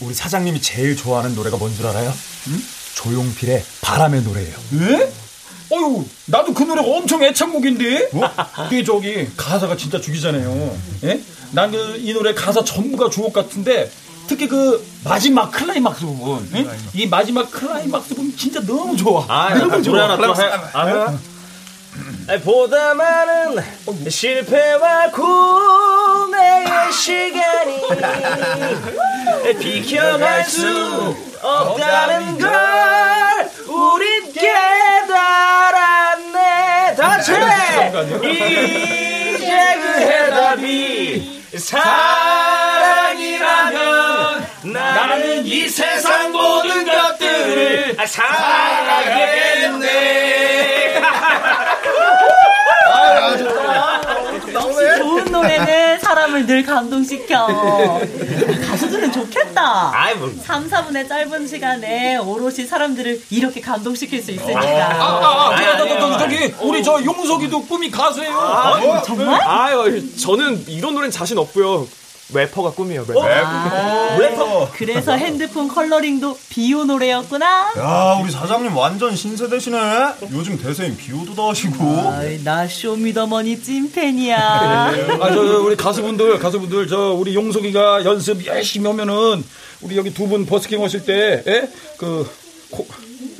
[0.00, 2.12] 우리 사장님이 제일 좋아하는 노래가 뭔 줄 알아요?
[2.48, 2.62] 응?
[2.94, 4.56] 조용필의 바람의 노래예요.
[4.80, 5.12] 예?
[5.72, 8.10] 어유 나도 그 노래가 엄청 애창곡인데?
[8.12, 8.28] 뭐?
[8.68, 10.76] 그게 저기 가사가 진짜 죽이잖아요.
[11.04, 11.20] 예?
[11.52, 13.90] 난그이 노래 가사 전부가 주옥 같은데
[14.26, 16.66] 특히 그 마지막 클라이막스 부분, 예?
[16.94, 19.24] 이 마지막 클라이막스 부분 진짜 너무 좋아.
[19.28, 20.04] 아, 너무 좋아.
[20.04, 20.46] 하나 또 해.
[20.72, 21.18] 아,
[22.28, 23.60] 아, 보다 많은
[24.08, 27.80] 실패와 고뇌의 시간이
[29.58, 32.50] 비켜갈 수 없다는 걸
[33.80, 34.96] 우린 깨달았네.
[36.96, 37.32] 다시
[39.38, 43.26] 이제 그 해답이 사랑이라면
[44.64, 49.00] 나는 이 세상 모든 것들을 사랑하
[53.10, 58.00] 겠네 좋은 노래는 사람을 늘 감동시켜.
[58.68, 59.92] 가수들은 좋겠다.
[59.94, 60.32] 아이, 뭐.
[60.42, 64.60] 3, 4분의 짧은 시간에 오롯이 사람들을 이렇게 감동시킬 수 아, 있으니까.
[64.60, 68.38] 아, 아, 그래, 저, 저, 저, 저기 우리 저 용석이도 꿈이 가수예요.
[68.38, 69.40] 아, 정말?
[69.42, 71.86] 아유, 저는 이런 노래는 자신 없고요.
[72.32, 74.64] 래퍼가 꿈이에요, 래퍼.
[74.66, 77.72] 아, 그래서 핸드폰 컬러링도 비오 노래였구나.
[77.78, 79.78] 야, 우리 사장님 완전 신세대시네.
[80.32, 81.84] 요즘 대세인 비오도 하시고.
[82.10, 84.38] 아이, 나 Show Me The Money 찐팬이야.
[84.38, 89.44] 아, 저, 우리 가수분들, 가수분들, 저, 우리 용석이가 연습 열심히 하면은,
[89.80, 91.68] 우리 여기 두 분 버스킹 오실 때, 예?
[91.98, 92.28] 그,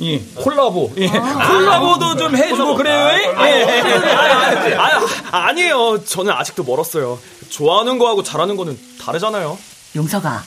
[0.01, 1.07] 코, 이, 콜라보, 예.
[1.07, 4.75] 콜라보도 좀 해주고 그래요, 예?
[4.75, 4.99] 아,
[5.31, 6.03] 아, 아니에요.
[6.03, 7.19] 저는 아직도 멀었어요.
[7.49, 9.57] 좋아하는 거하고 잘하는 거는 다르잖아요.
[9.95, 10.41] 용서가,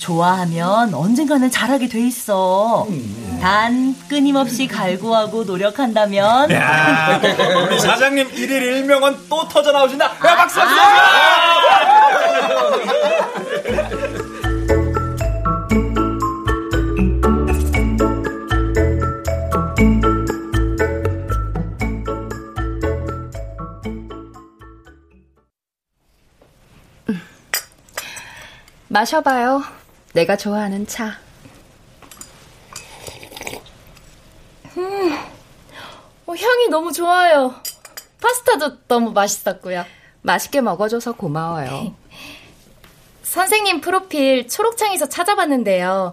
[0.00, 2.88] 좋아하면 언젠가는 잘하게 돼 있어.
[3.40, 6.50] 단, 끊임없이 갈구하고 노력한다면.
[6.50, 7.20] 야,
[7.68, 10.06] 우리 사장님 1일 1명은 또 터져 나오신다.
[10.06, 10.58] 야, 박수!
[28.98, 29.62] 마셔봐요.
[30.12, 31.18] 내가 좋아하는 차.
[34.76, 35.12] 음,
[36.26, 37.54] 어, 향이 너무 좋아요.
[38.20, 39.84] 파스타도 너무 맛있었고요.
[40.22, 41.94] 맛있게 먹어줘서 고마워요.
[43.22, 46.12] 선생님 프로필 초록창에서 찾아봤는데요.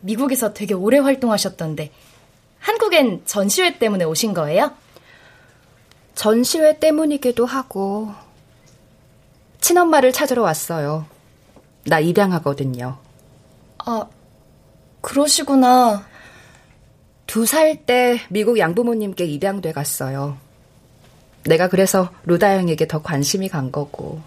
[0.00, 1.92] 미국에서 되게 오래 활동하셨던데
[2.58, 4.72] 한국엔 전시회 때문에 오신 거예요?
[6.14, 8.12] 전시회 때문이기도 하고
[9.60, 11.06] 친엄마를 찾으러 왔어요.
[11.86, 12.96] 나 입양하거든요.
[13.78, 14.06] 아,
[15.00, 16.06] 그러시구나.
[17.26, 20.36] 두 살 때 미국 양부모님께 입양돼 갔어요.
[21.44, 24.20] 내가 그래서 루다 양에게 더 관심이 간 거고.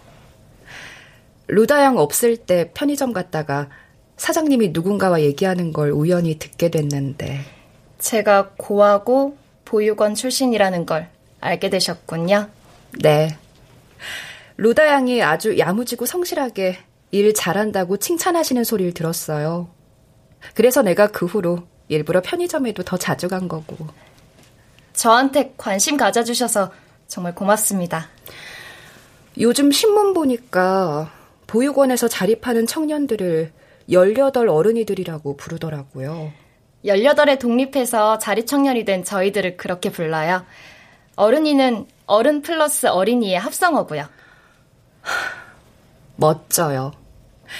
[1.48, 3.68] 루다 양 없을 때 편의점 갔다가
[4.16, 7.40] 사장님이 누군가와 얘기하는 걸 우연히 듣게 됐는데.
[7.98, 11.08] 제가 고하고 보육원 출신이라는 걸
[11.40, 12.48] 알게 되셨군요.
[13.00, 13.36] 네.
[14.56, 16.78] 루다 양이 아주 야무지고 성실하게
[17.10, 19.68] 일 잘한다고 칭찬하시는 소리를 들었어요.
[20.54, 23.86] 그래서 내가 그 후로 일부러 편의점에도 더 자주 간 거고.
[24.92, 26.70] 저한테 관심 가져주셔서
[27.06, 28.08] 정말 고맙습니다.
[29.38, 31.10] 요즘 신문 보니까
[31.46, 33.52] 보육원에서 자립하는 청년들을
[33.90, 36.32] 18 어른이들이라고 부르더라고요.
[36.84, 40.44] 18에 독립해서 자립청년이 된 저희들을 그렇게 불러요.
[41.16, 44.06] 어른이는 어른 플러스 어린이의 합성어고요.
[46.18, 46.92] 하, 멋져요.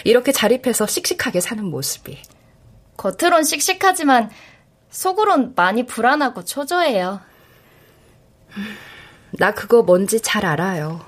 [0.05, 2.19] 이렇게 자립해서 씩씩하게 사는 모습이.
[2.97, 4.31] 겉으론 씩씩하지만
[4.91, 7.21] 속으론 많이 불안하고 초조해요.
[9.33, 11.01] 나 그거 뭔지 잘 알아요.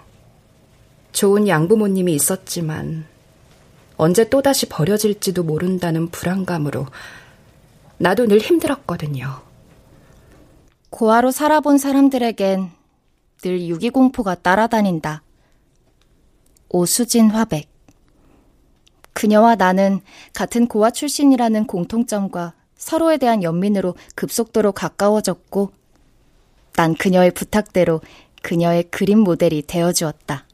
[1.12, 3.06] 좋은 양부모님이 있었지만
[3.96, 6.86] 언제 또다시 버려질지도 모른다는 불안감으로
[7.98, 9.42] 나도 늘 힘들었거든요.
[10.90, 12.70] 고아로 살아본 사람들에겐
[13.42, 15.22] 늘 유기공포가 따라다닌다.
[16.70, 17.68] 오수진 화백.
[19.12, 20.00] 그녀와 나는
[20.33, 25.72] 같은 고아 출신이라는 공통점과 서로에 대한 연민으로 급속도로 가까워졌고,
[26.76, 28.00] 난 그녀의 부탁대로
[28.42, 30.46] 그녀의 그림 모델이 되어주었다.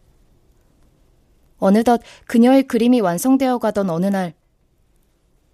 [1.58, 4.34] 어느덧 그녀의 그림이 완성되어 가던 어느 날,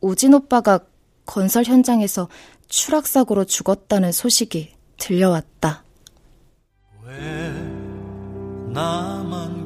[0.01, 0.81] 우진 오빠가
[1.27, 2.29] 건설 현장에서
[2.69, 5.85] 추락사고로 죽었다는 소식이 들려왔다.
[7.05, 7.53] 왜
[8.73, 9.62] 나만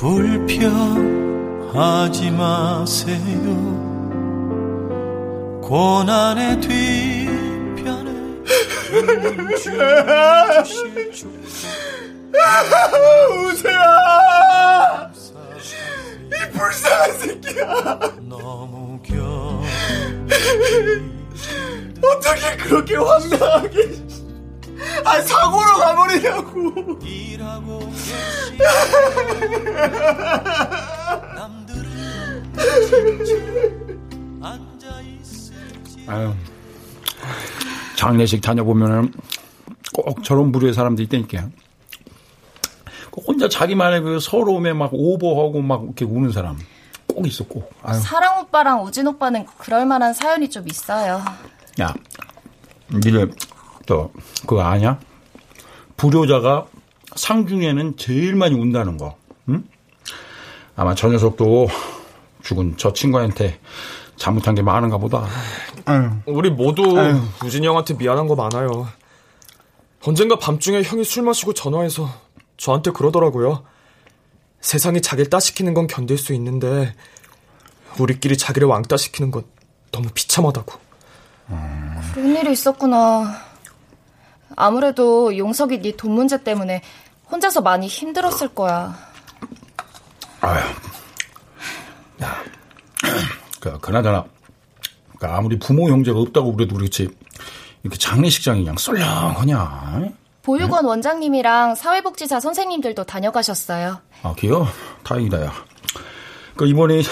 [0.00, 1.76] 불평하지
[2.30, 3.20] 마세요.
[5.62, 8.10] 고난의 뒤편에
[13.44, 15.12] 우세야!
[16.28, 18.00] 이 불쌍한 새끼야!
[18.22, 19.62] 너무 겨
[22.02, 24.09] 어떻게 그렇게 황당하게
[25.04, 27.80] 아 사고로 가버리냐고 일하고
[36.06, 36.34] 아유
[37.96, 39.12] 장례식 다녀보면은
[39.92, 41.48] 꼭 저런 부류의 사람들이 있다니까.
[43.26, 46.58] 혼자 자기만의 그 서러움에 막 오버하고 막 이렇게 우는 사람
[47.06, 47.72] 꼭 꼭.
[47.82, 47.98] 아유.
[48.00, 51.22] 사랑 오빠랑 우진 오빠는 그럴 만한 사연이 좀 있어요.
[51.80, 51.94] 야,
[52.92, 53.26] 니네
[53.86, 54.12] 또
[54.46, 54.98] 그거 아냐?
[55.96, 56.66] 불효자가
[57.16, 59.16] 상중에는 제일 많이 운다는 거.
[59.48, 59.64] 응?
[60.76, 61.68] 아마 저 녀석도
[62.42, 63.60] 죽은 저 친구한테
[64.16, 65.26] 잘못한 게 많은가 보다.
[65.84, 66.10] 아유.
[66.26, 67.20] 우리 모두 아유.
[67.44, 68.88] 우진이 형한테 미안한 거 많아요.
[70.02, 72.08] 언젠가 밤중에 형이 술 마시고 전화해서
[72.56, 73.64] 저한테 그러더라고요.
[74.60, 76.94] 세상이 자기를 따시키는 건 견딜 수 있는데
[77.98, 79.44] 우리끼리 자기를 왕따시키는 건
[79.90, 80.72] 너무 비참하다고.
[82.14, 83.49] 그런 일이 있었구나.
[84.56, 86.82] 아무래도 용석이 네 돈 문제 때문에
[87.30, 88.96] 혼자서 많이 힘들었을 거야.
[90.40, 90.58] 아휴.
[92.22, 92.42] 야,
[93.60, 94.24] 그, 그나저나,
[95.18, 97.08] 그 아무리 부모 형제가 없다고 그래도 그렇지,
[97.82, 100.10] 이렇게 장례식장이 그냥 썰렁하냐?
[100.42, 100.88] 보육원 응?
[100.90, 103.98] 원장님이랑 사회복지사 선생님들도 다녀가셨어요.
[104.22, 104.66] 아, 기요?
[105.04, 105.52] 다행이다, 야.
[106.56, 107.02] 그, 이번에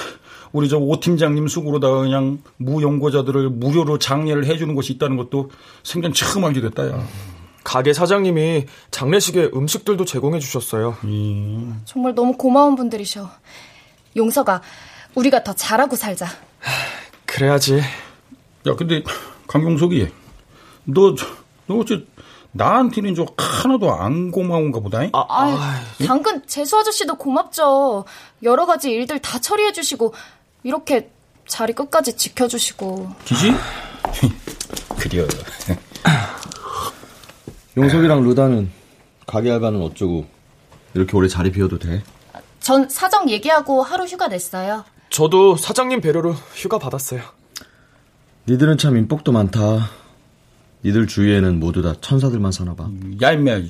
[0.52, 5.50] 우리 저 오 팀장님 수고로다가 그냥 무연고자들을 무료로 장례를 해주는 곳이 있다는 것도
[5.82, 7.06] 생전 처음 알게 됐다, 야.
[7.64, 10.96] 가게 사장님이 장례식에 음식들도 제공해 주셨어요.
[11.04, 11.82] 음.
[11.84, 13.28] 정말 너무 고마운 분들이셔.
[14.16, 14.62] 용서가
[15.14, 16.26] 우리가 더 잘하고 살자.
[17.26, 17.78] 그래야지.
[18.66, 19.02] 야, 근데
[19.48, 20.08] 강용석이
[20.84, 21.14] 너,
[21.66, 22.04] 너 어째
[22.52, 25.00] 나한테는 저 하나도 안 고마운가 보다.
[25.12, 28.04] 아, 아, 당근 재수 아저씨도 고맙죠.
[28.42, 30.14] 여러 가지 일들 다 처리해 주시고
[30.72, 31.10] 이렇게
[31.46, 33.10] 자리 끝까지 지켜주시고.
[33.24, 33.52] 기지?
[35.00, 35.26] 그려.
[37.78, 38.70] 용석이랑 루다는
[39.26, 40.26] 가게 알바는 어쩌고
[40.92, 42.02] 이렇게 오래 자리 비워도 돼?
[42.60, 44.84] 전 사정 얘기하고 하루 휴가 냈어요.
[45.08, 47.22] 저도 사장님 배려로 휴가 받았어요.
[48.46, 49.88] 니들은 참 인복도 많다.
[50.84, 52.90] 니들 주위에는 모두 다 천사들만 사나 봐.
[53.22, 53.62] 야, 임마.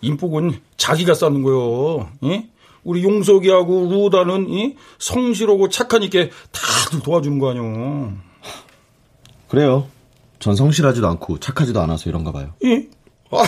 [0.00, 2.08] 인복은 자기가 쌓는 거요.
[2.24, 2.48] 예?
[2.84, 4.76] 우리 용석이하고 루다는 예?
[4.98, 8.12] 성실하고 착하니까 다들 도와주는 거 아니오.
[9.48, 9.88] 그래요.
[10.38, 12.52] 전 성실하지도 않고 착하지도 않아서 이런가 봐요.
[12.64, 12.88] 예?
[13.30, 13.42] 아,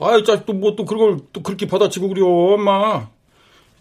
[0.00, 3.08] 아, 짜, 또, 뭐, 또, 그걸, 또, 그렇게 받아치고 그려, 엄마.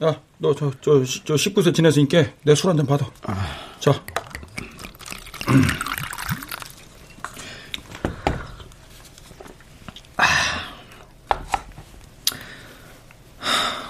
[0.04, 3.06] 야, 너, 저, 저, 저, 19세 지냈으니까 내 술 한 잔 받아.
[3.24, 3.36] 아.
[3.80, 3.92] 자.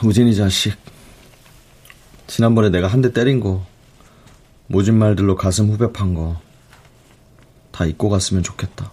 [0.08, 0.74] 우진이 자식.
[2.28, 3.66] 지난번에 내가 한 대 때린 거,
[4.68, 6.40] 모진 말들로 가슴 후벼 판 거,
[7.72, 8.90] 다 잊고 갔으면 좋겠다.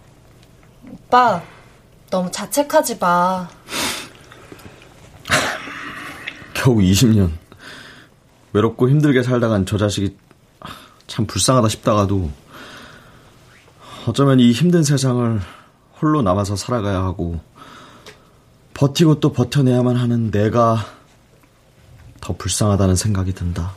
[0.91, 1.41] 오빠,
[2.11, 3.49] 너무 자책하지 마.
[6.53, 7.31] 겨우 20년.
[8.53, 10.17] 외롭고 힘들게 살다간 저 자식이
[11.07, 12.31] 참 불쌍하다 싶다가도
[14.07, 15.41] 어쩌면 이 힘든 세상을
[16.01, 17.41] 홀로 남아서 살아가야 하고
[18.75, 20.85] 버티고 또 버텨내야만 하는 내가
[22.25, 23.75] 더 불쌍하다는 생각이 든다.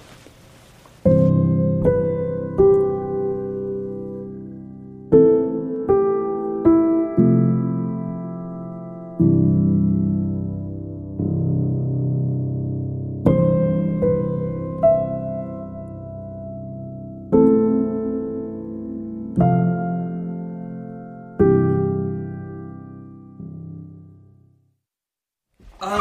[25.80, 26.00] 아,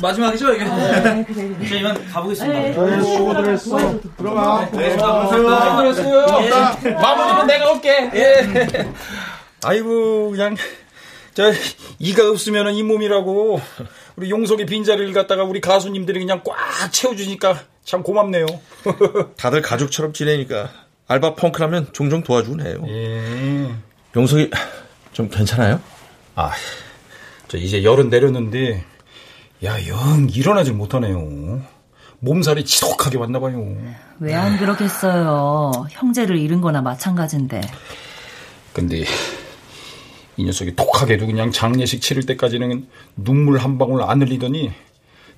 [0.00, 0.64] 마지막이죠 이게.
[0.64, 1.21] 아, 네.
[1.72, 2.84] 자 이만 가보겠습니다.
[2.84, 4.00] 네, 수고들 했어.
[4.18, 4.70] 들어가.
[4.72, 6.26] 네, 수고하셨어요.
[6.84, 6.90] 예.
[6.90, 8.10] 마무리는 내가 올게.
[8.14, 8.92] 예.
[9.64, 10.54] 아이고 그냥
[11.32, 11.50] 저
[11.98, 13.60] 이가 없으면 이 몸이라고
[14.16, 18.44] 우리 용석의 빈자리를 갖다가 우리 가수님들이 그냥 꽉 채워주니까 참 고맙네요.
[19.38, 20.68] 다들 가족처럼 지내니까
[21.08, 22.84] 알바 펑크라면 종종 도와주곤 해요.
[22.86, 23.74] 예.
[24.14, 24.50] 용석이
[25.14, 25.80] 좀 괜찮아요?
[26.34, 26.52] 아,
[27.48, 28.84] 저 이제 열은 내렸는데
[29.64, 31.60] 야, 영 일어나질 못하네요.
[32.20, 33.76] 몸살이 지독하게 왔나 봐요.
[34.20, 35.72] 왜 안 그러겠어요.
[35.90, 37.60] 형제를 잃은 거나 마찬가지인데.
[38.72, 39.04] 근데
[40.36, 42.86] 이 녀석이 독하게도 그냥 장례식 치를 때까지는
[43.16, 44.72] 눈물 한 방울 안 흘리더니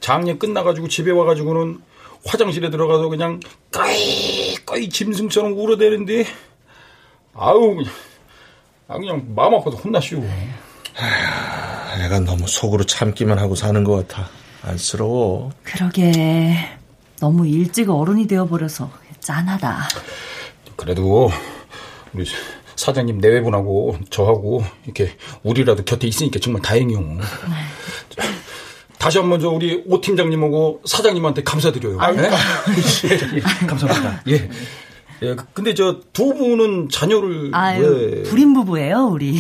[0.01, 1.81] 장례 끝나가지고 집에 와가지고는
[2.27, 6.25] 화장실에 들어가서 그냥 꺼이꺼이 짐승처럼 울어대는데
[7.35, 7.93] 아우 그냥,
[8.89, 10.22] 아 그냥 마음 아파서 혼나시오.
[11.99, 14.29] 내가 너무 속으로 참기만 하고 사는 것 같아.
[14.63, 15.51] 안쓰러워.
[15.63, 16.57] 그러게.
[17.21, 18.91] 너무 일찍 어른이 되어버려서
[19.21, 19.89] 짠하다.
[20.77, 21.31] 그래도
[22.13, 22.25] 우리
[22.77, 27.19] 사장님 내외분하고 저하고 이렇게 우리라도 곁에 있으니까 정말 다행이요.
[28.99, 31.99] 다시 한 번 저 우리 오 팀장님하고 사장님한테 감사드려요.
[32.01, 32.23] 아이고.
[32.23, 32.31] 예?
[33.37, 34.23] 예, 감사합니다.
[34.29, 34.49] 예.
[35.23, 38.23] 예, 근데 저 두 분은 자녀를 아유, 왜?
[38.25, 39.39] 불임 부부예요, 우리.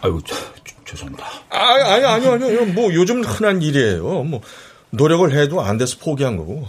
[0.00, 0.34] 아유, 저,
[0.64, 1.26] 저, 죄송합니다.
[1.50, 2.66] 아, 아니, 아니요, 아니요.
[2.66, 4.24] 뭐, 요즘 흔한 일이에요.
[4.24, 4.40] 뭐,
[4.90, 6.66] 노력을 해도 안 돼서 포기한 거고.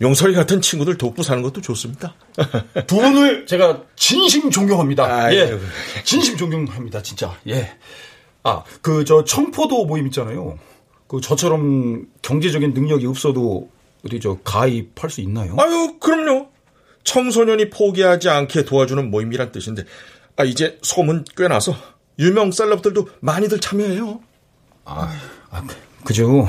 [0.00, 2.14] 용설이 같은 친구들 돕고 사는 것도 좋습니다.
[2.86, 5.04] 두 분을 제가 진심 존경합니다.
[5.04, 5.40] 아이고.
[5.40, 5.58] 예.
[6.04, 7.36] 진심 존경합니다, 진짜.
[7.48, 7.76] 예.
[8.42, 10.58] 아, 그, 저, 청포도 모임 있잖아요.
[11.06, 13.68] 그, 저처럼 경제적인 능력이 없어도,
[14.06, 15.54] 어디, 저, 가입할 수 있나요?
[15.58, 16.48] 아유, 그럼요.
[17.04, 19.84] 청소년이 포기하지 않게 도와주는 모임이란 뜻인데,
[20.36, 21.74] 아, 이제 소문 꽤 나서
[22.18, 24.20] 유명 셀럽들도 많이들 참여해요.
[24.84, 25.16] 아,
[25.50, 25.64] 아
[26.04, 26.46] 그죠.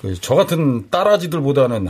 [0.00, 1.88] 그, 저 같은 따라지들보다는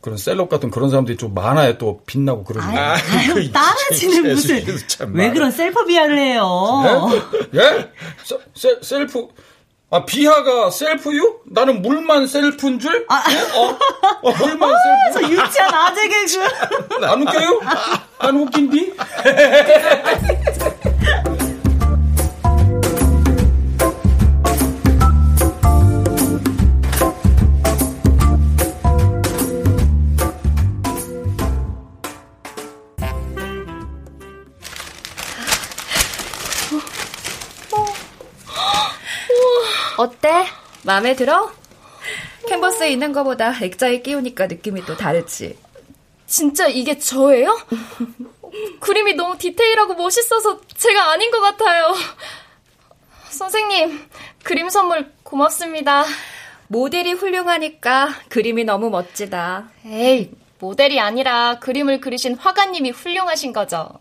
[0.00, 2.78] 그런 셀럽 같은 그런 사람들이 좀 많아야 또 빛나고 그러는데.
[2.78, 4.64] 아유, 따라지는 무슨.
[5.12, 7.08] 왜 그런 셀프 비하를 해요?
[7.54, 7.58] 예?
[7.58, 7.92] 예?
[8.24, 9.28] 세, 세, 셀프.
[9.90, 11.40] 아, 비하가 셀프요?
[11.46, 13.06] 나는 물만 셀프인 줄?
[13.08, 13.40] 아, 예?
[13.58, 13.78] 어?
[14.22, 14.74] 어, 물만 아,
[15.12, 15.26] 셀프.
[15.26, 17.04] 저 유치한 아재 개그.
[17.04, 17.60] 안 웃겨요?
[18.18, 18.94] 안 웃긴디?
[39.98, 40.46] 어때?
[40.84, 41.52] 마음에 들어?
[42.48, 45.58] 캔버스에 있는 것보다 액자에 끼우니까 느낌이 또 다르지.
[46.26, 47.58] 진짜 이게 저예요?
[48.80, 51.94] 그림이 너무 디테일하고 멋있어서 제가 아닌 것 같아요.
[53.28, 54.08] 선생님,
[54.44, 56.04] 그림 선물 고맙습니다.
[56.68, 59.70] 모델이 훌륭하니까 그림이 너무 멋지다.
[59.84, 60.30] 에이,
[60.60, 63.98] 모델이 아니라 그림을 그리신 화가님이 훌륭하신 거죠.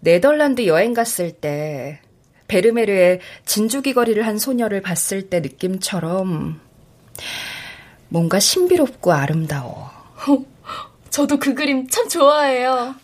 [0.00, 2.00] 네덜란드 여행 갔을 때
[2.48, 6.60] 베르메르의 진주기 거리를 한 소녀를 봤을 때 느낌처럼
[8.08, 9.90] 뭔가 신비롭고 아름다워.
[11.10, 12.94] 저도 그 그림 참 좋아해요.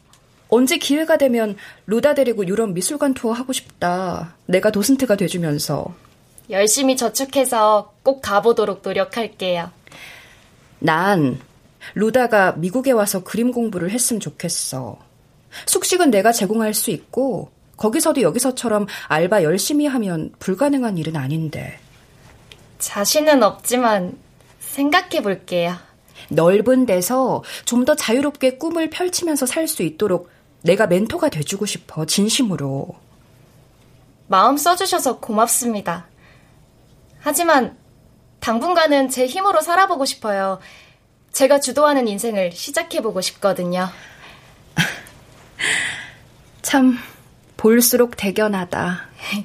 [0.48, 4.34] 언제 기회가 되면 루다 데리고 유럽 미술관 투어 하고 싶다.
[4.46, 5.94] 내가 도슨트가 돼주면서.
[6.50, 9.70] 열심히 저축해서 꼭 가보도록 노력할게요.
[10.80, 11.38] 난
[11.94, 14.98] 루다가 미국에 와서 그림 공부를 했으면 좋겠어.
[15.66, 17.50] 숙식은 내가 제공할 수 있고
[17.80, 21.78] 거기서도 여기서처럼 알바 열심히 하면 불가능한 일은 아닌데.
[22.78, 24.18] 자신은 없지만
[24.60, 25.74] 생각해 볼게요.
[26.28, 30.28] 넓은 데서 좀 더 자유롭게 꿈을 펼치면서 살 수 있도록
[30.62, 32.94] 내가 멘토가 돼주고 싶어, 진심으로.
[34.28, 36.06] 마음 써주셔서 고맙습니다.
[37.18, 37.78] 하지만
[38.40, 40.58] 당분간은 제 힘으로 살아보고 싶어요.
[41.32, 43.88] 제가 주도하는 인생을 시작해보고 싶거든요.
[46.62, 46.98] 참,
[47.60, 49.02] 볼수록 대견하다.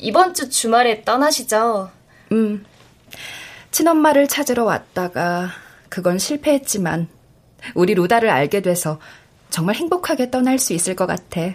[0.00, 1.88] 이번 주 주말에 떠나시죠?
[2.32, 2.66] 음.
[3.70, 5.50] 친엄마를 찾으러 왔다가
[5.88, 7.06] 그건 실패했지만
[7.76, 8.98] 우리 루다를 알게 돼서
[9.50, 11.52] 정말 행복하게 떠날 수 있을 것 같아.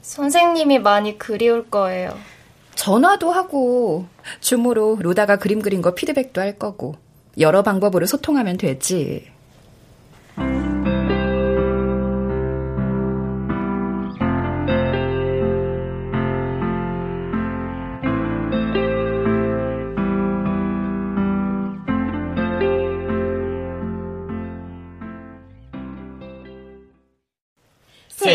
[0.00, 2.18] 선생님이 많이 그리울 거예요.
[2.74, 4.06] 전화도 하고
[4.40, 6.94] 줌으로 루다가 그림 그린 거 피드백도 할 거고
[7.38, 9.30] 여러 방법으로 소통하면 되지.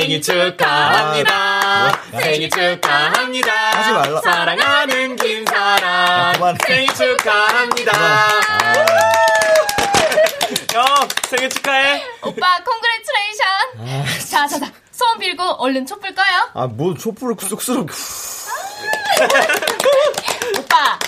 [0.03, 1.91] 생일 축하합니다.
[2.19, 3.51] 생일 축하합니다.
[3.71, 4.19] 하지 말라.
[4.21, 6.33] 사랑하는 김사랑.
[6.33, 6.57] 그만해.
[6.67, 7.91] 생일 축하합니다.
[10.73, 10.85] 형,
[11.29, 12.03] 생일 축하해.
[12.21, 14.27] 오빠 콩그레츄레이션.
[14.29, 14.69] 자, 자, 자.
[14.91, 16.49] 소원 빌고 얼른 촛불 꺼요.
[16.53, 17.89] 아, 뭐 촛불을 쑥쑥.
[20.59, 20.99] 오빠,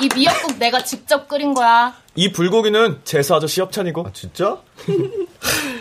[0.00, 1.94] 이 미역국 내가 직접 끓인 거야.
[2.14, 4.12] 이 불고기는 제수 아저씨 협찬이고.
[4.12, 4.58] 진짜?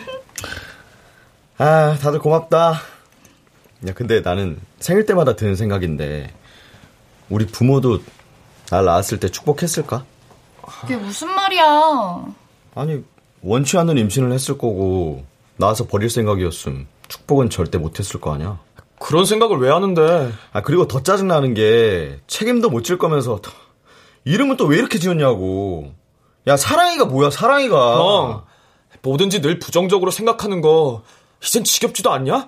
[1.64, 2.74] 아, 다들 고맙다.
[3.88, 6.34] 야, 근데 나는 생일 때마다 드는 생각인데,
[7.30, 8.00] 우리 부모도
[8.72, 10.04] 날 낳았을 때 축복했을까?
[10.64, 12.26] 그게 무슨 말이야.
[12.74, 13.04] 아니,
[13.44, 15.24] 원치 않는 임신을 했을 거고,
[15.58, 16.88] 낳아서 버릴 생각이었음.
[17.08, 18.58] 축복은 절대 못했을 거 아니야?
[18.98, 20.32] 그런 생각을 왜 하는데?
[20.54, 23.40] 아, 그리고 더 짜증나는 게, 책임도 못 질 거면서,
[24.26, 25.94] 이름은 또 왜 이렇게 지었냐고.
[26.48, 27.76] 야, 사랑이가 뭐야, 사랑이가.
[28.00, 28.44] 형,
[29.04, 31.04] 뭐든지 늘 부정적으로 생각하는 거
[31.44, 32.48] 이젠 지겹지도 않냐?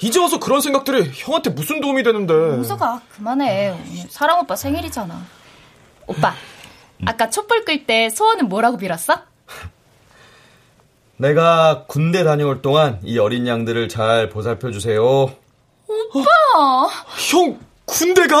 [0.00, 2.32] 이제 와서 그런 생각들이 형한테 무슨 도움이 되는데?
[2.32, 3.76] 용서가 그만해.
[4.10, 5.20] 사랑 오빠 생일이잖아.
[6.06, 6.34] 오빠,
[7.04, 9.20] 아까 촛불 끌 때 소원은 뭐라고 빌었어?
[11.18, 15.02] 내가 군대 다녀올 동안 이 어린 양들을 잘 보살펴 주세요.
[15.04, 16.28] 오빠!
[17.30, 18.38] 형, 군대 가?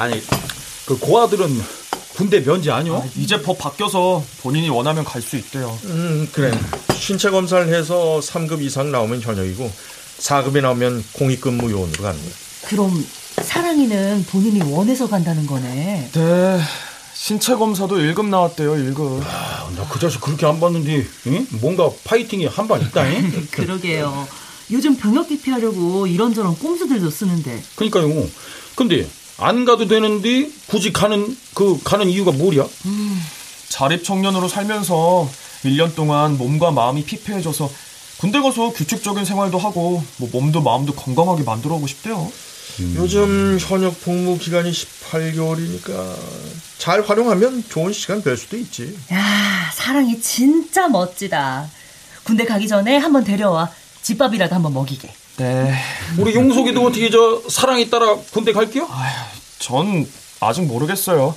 [0.00, 0.22] 아니,
[0.86, 1.62] 그 고아들은
[2.16, 3.06] 군대 면제 아니요?
[3.16, 5.78] 이제 법 바뀌어서 본인이 원하면 갈 수 있대요.
[5.84, 6.58] 음, 그래.
[6.94, 9.70] 신체 검사를 해서 3급 이상 나오면 현역이고
[10.20, 12.32] 4급이 나오면 공익근무 요원으로 가는 거야.
[12.66, 13.06] 그럼
[13.42, 16.10] 사랑이는 본인이 원해서 간다는 거네.
[16.12, 16.60] 네.
[17.14, 19.20] 신체 검사도 1급 나왔대요, 1급.
[19.76, 21.46] 나그 자식 그렇게 안 봤는데, 응?
[21.60, 23.48] 뭔가 파이팅이 한반 있다 잉?
[23.52, 24.26] 그러게요.
[24.70, 27.62] 요즘 병역 기피하려고 이런저런 꼼수들도 쓰는데.
[27.76, 28.26] 그니까요.
[28.74, 29.06] 근데,
[29.40, 32.66] 안 가도 되는데, 굳이 가는, 그, 가는 이유가 뭐랴?
[33.68, 35.28] 자립 청년으로 살면서
[35.64, 37.70] 1년 동안 몸과 마음이 피폐해져서
[38.18, 42.30] 군대 가서 규칙적인 생활도 하고 뭐 몸도 마음도 건강하게 만들어 오고 싶대요.
[42.96, 46.16] 요즘 현역 복무 기간이 18개월이니까
[46.78, 48.96] 잘 활용하면 좋은 시간 될 수도 있지.
[49.12, 51.68] 야, 사랑이 진짜 멋지다.
[52.24, 53.70] 군대 가기 전에 한번 데려와.
[54.02, 55.12] 집밥이라도 한번 먹이게.
[55.40, 55.74] 네.
[56.18, 58.86] 우리 용석이도 어떻게 저, 사랑이 따라 군대 갈게요?
[59.58, 60.06] 전
[60.40, 61.34] 아직 모르겠어요.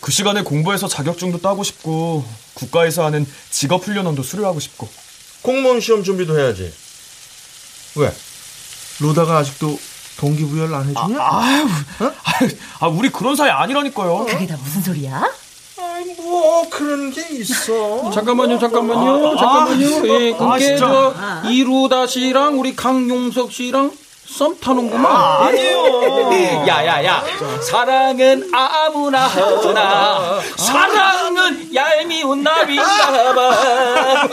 [0.00, 2.24] 그 시간에 공부해서 자격증도 따고 싶고
[2.54, 4.88] 국가에서 하는 직업 훈련원도 수료하고 싶고.
[5.42, 6.72] 공무원 시험 준비도 해야지.
[7.96, 8.14] 왜?
[9.00, 9.76] 루다가 아직도
[10.18, 11.16] 동기부여를 안 해주냐?
[11.20, 11.68] 아유,
[12.78, 14.26] 아, 우리 그런 사이 아니라니까요.
[14.26, 15.20] 그게 다 무슨 소리야?
[16.18, 18.10] 뭐 그런 게 있어.
[18.10, 20.08] 잠깐만요, 잠깐만요, 아, 잠깐만요.
[20.08, 21.42] 예, 아, 그게 진짜.
[21.44, 23.90] 저 이루다 씨랑 우리 강용석 씨랑
[24.26, 25.10] 썸 타는구만.
[25.12, 26.64] 아, 아니에요.
[26.66, 27.22] 야야야,
[27.60, 33.52] 사랑은 아무나 하나, 사랑은 얄미운 나비인가 봐.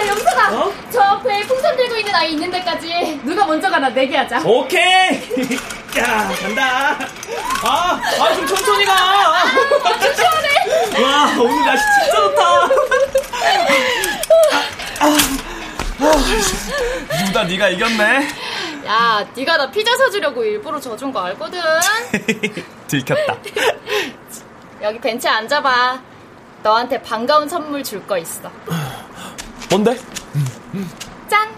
[0.00, 0.70] 야, 영석아!
[0.90, 4.40] 저 앞에 풍선 들고 있는 아이 있는 데까지 누가 먼저 가나 내기하자.
[4.44, 4.80] 오케이.
[5.98, 6.96] 야, 간다.
[7.62, 8.94] 아, 아, 좀 천천히 가.
[10.00, 11.02] 좀 시원해!
[11.02, 12.68] 와, 오늘 날씨 진짜 좋다.
[17.26, 18.28] 루다 네가 이겼네.
[18.86, 21.60] 야, 네가 나 피자 사주려고 일부러 져준 거 알거든?
[22.88, 23.36] 들켰다.
[24.82, 26.00] 여기 벤치에 앉아봐.
[26.62, 28.50] 너한테 반가운 선물 줄 거 있어.
[29.70, 29.96] 뭔데?
[31.28, 31.48] 짠!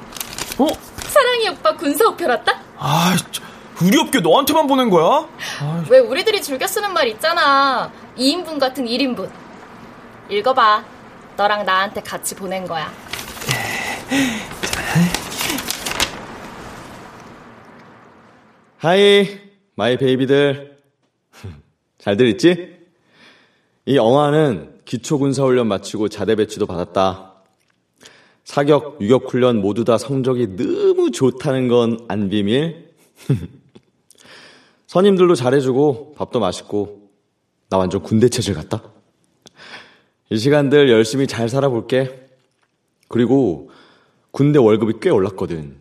[0.58, 0.66] 어?
[0.98, 2.60] 사랑이 오빠 군사우편 왔다?
[2.78, 3.42] 아, 저,
[3.82, 5.26] 우리 업계 너한테만 보낸 거야?
[5.88, 7.90] 왜 우리들이 즐겨 쓰는 말 있잖아.
[8.18, 9.30] 2인분 같은 1인분.
[10.28, 10.84] 읽어봐.
[11.36, 12.92] 너랑 나한테 같이 보낸 거야.
[18.78, 19.38] Hi,
[19.74, 20.78] my baby들.
[21.98, 22.78] 잘들 있지?
[23.86, 27.31] 이 영화는 기초군사훈련 마치고 자대 배치도 받았다.
[28.44, 32.90] 사격, 유격 훈련 모두 다 성적이 너무 좋다는 건 안 비밀?
[34.86, 37.08] 선임들도 잘해주고 밥도 맛있고
[37.70, 38.82] 나 완전 군대 체질 같다.
[40.30, 42.28] 이 시간들 열심히 잘 살아볼게.
[43.08, 43.70] 그리고
[44.30, 45.76] 군대 월급이 꽤 올랐거든.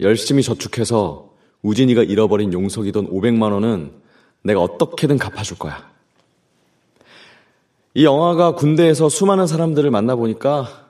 [0.00, 1.32] 열심히 저축해서
[1.62, 3.92] 우진이가 잃어버린 용석이돈 500만 원은
[4.42, 5.90] 내가 어떻게든 갚아줄 거야.
[7.94, 10.81] 이 영화가 군대에서 수많은 사람들을 만나보니까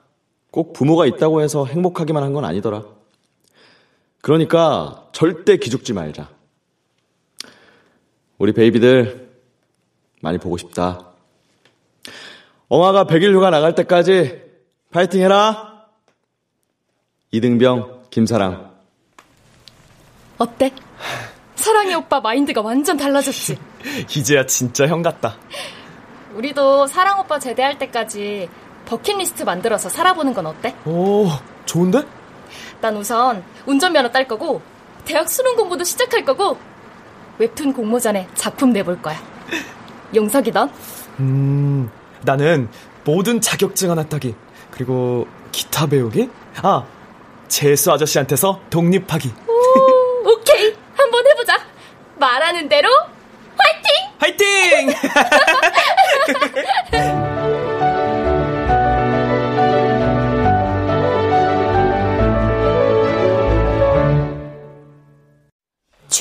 [0.53, 2.83] 꼭 부모가 있다고 해서 행복하기만 한 건 아니더라.
[4.21, 6.29] 그러니까 절대 기죽지 말자.
[8.37, 9.31] 우리 베이비들
[10.21, 11.07] 많이 보고 싶다.
[12.69, 14.41] 엉아가 100일 휴가 나갈 때까지
[14.91, 15.85] 파이팅 해라.
[17.31, 18.73] 이등병 김사랑.
[20.37, 20.71] 어때?
[21.55, 23.57] 사랑의 오빠 마인드가 완전 달라졌지?
[24.15, 25.35] 이제야 진짜 형 같다.
[26.35, 28.49] 우리도 사랑 오빠 제대할 때까지
[28.85, 30.75] 버킷리스트 만들어서 살아보는 건 어때?
[30.85, 31.27] 오,
[31.65, 32.03] 좋은데?
[32.81, 34.61] 난 우선 운전면허 딸 거고
[35.05, 36.57] 대학 수능 공부도 시작할 거고
[37.39, 39.17] 웹툰 공모 전에 작품 내볼 거야.
[40.13, 40.69] 용석이 넌?
[41.19, 41.89] 음,
[42.21, 42.69] 나는
[43.03, 44.35] 모든 자격증 하나 따기
[44.71, 46.29] 그리고 기타 배우기?
[46.61, 46.83] 아,
[47.47, 49.31] 재수 아저씨한테서 독립하기.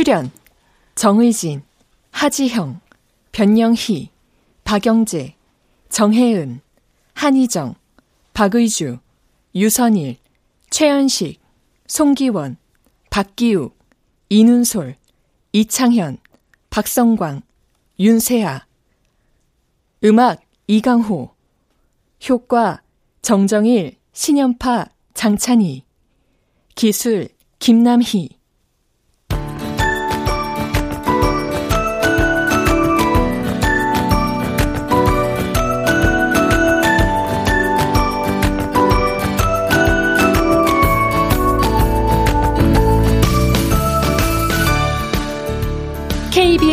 [0.02, 0.32] 출연
[0.96, 1.62] 정의진,
[2.10, 2.80] 하지형,
[3.30, 4.10] 변영희,
[4.64, 5.36] 박영재,
[5.90, 6.60] 정혜은,
[7.14, 7.76] 한희정,
[8.34, 8.98] 박의주,
[9.54, 10.16] 유선일,
[10.70, 11.40] 최현식,
[11.86, 12.56] 송기원,
[13.10, 13.78] 박기욱,
[14.28, 14.96] 이눈솔,
[15.52, 16.18] 이창현,
[16.70, 17.42] 박성광,
[18.00, 18.66] 윤세아.
[20.02, 21.30] 음악 이강호.
[22.28, 22.82] 효과
[23.22, 25.84] 정정일, 신연파, 장찬희.
[26.74, 27.28] 기술
[27.60, 28.41] 김남희.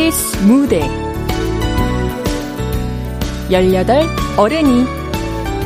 [0.10, 0.82] KBS 무대
[3.52, 4.08] 18
[4.38, 4.86] 어른이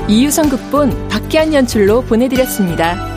[0.10, 3.13] 이유성 극본 박기한 연출로 보내드렸습니다.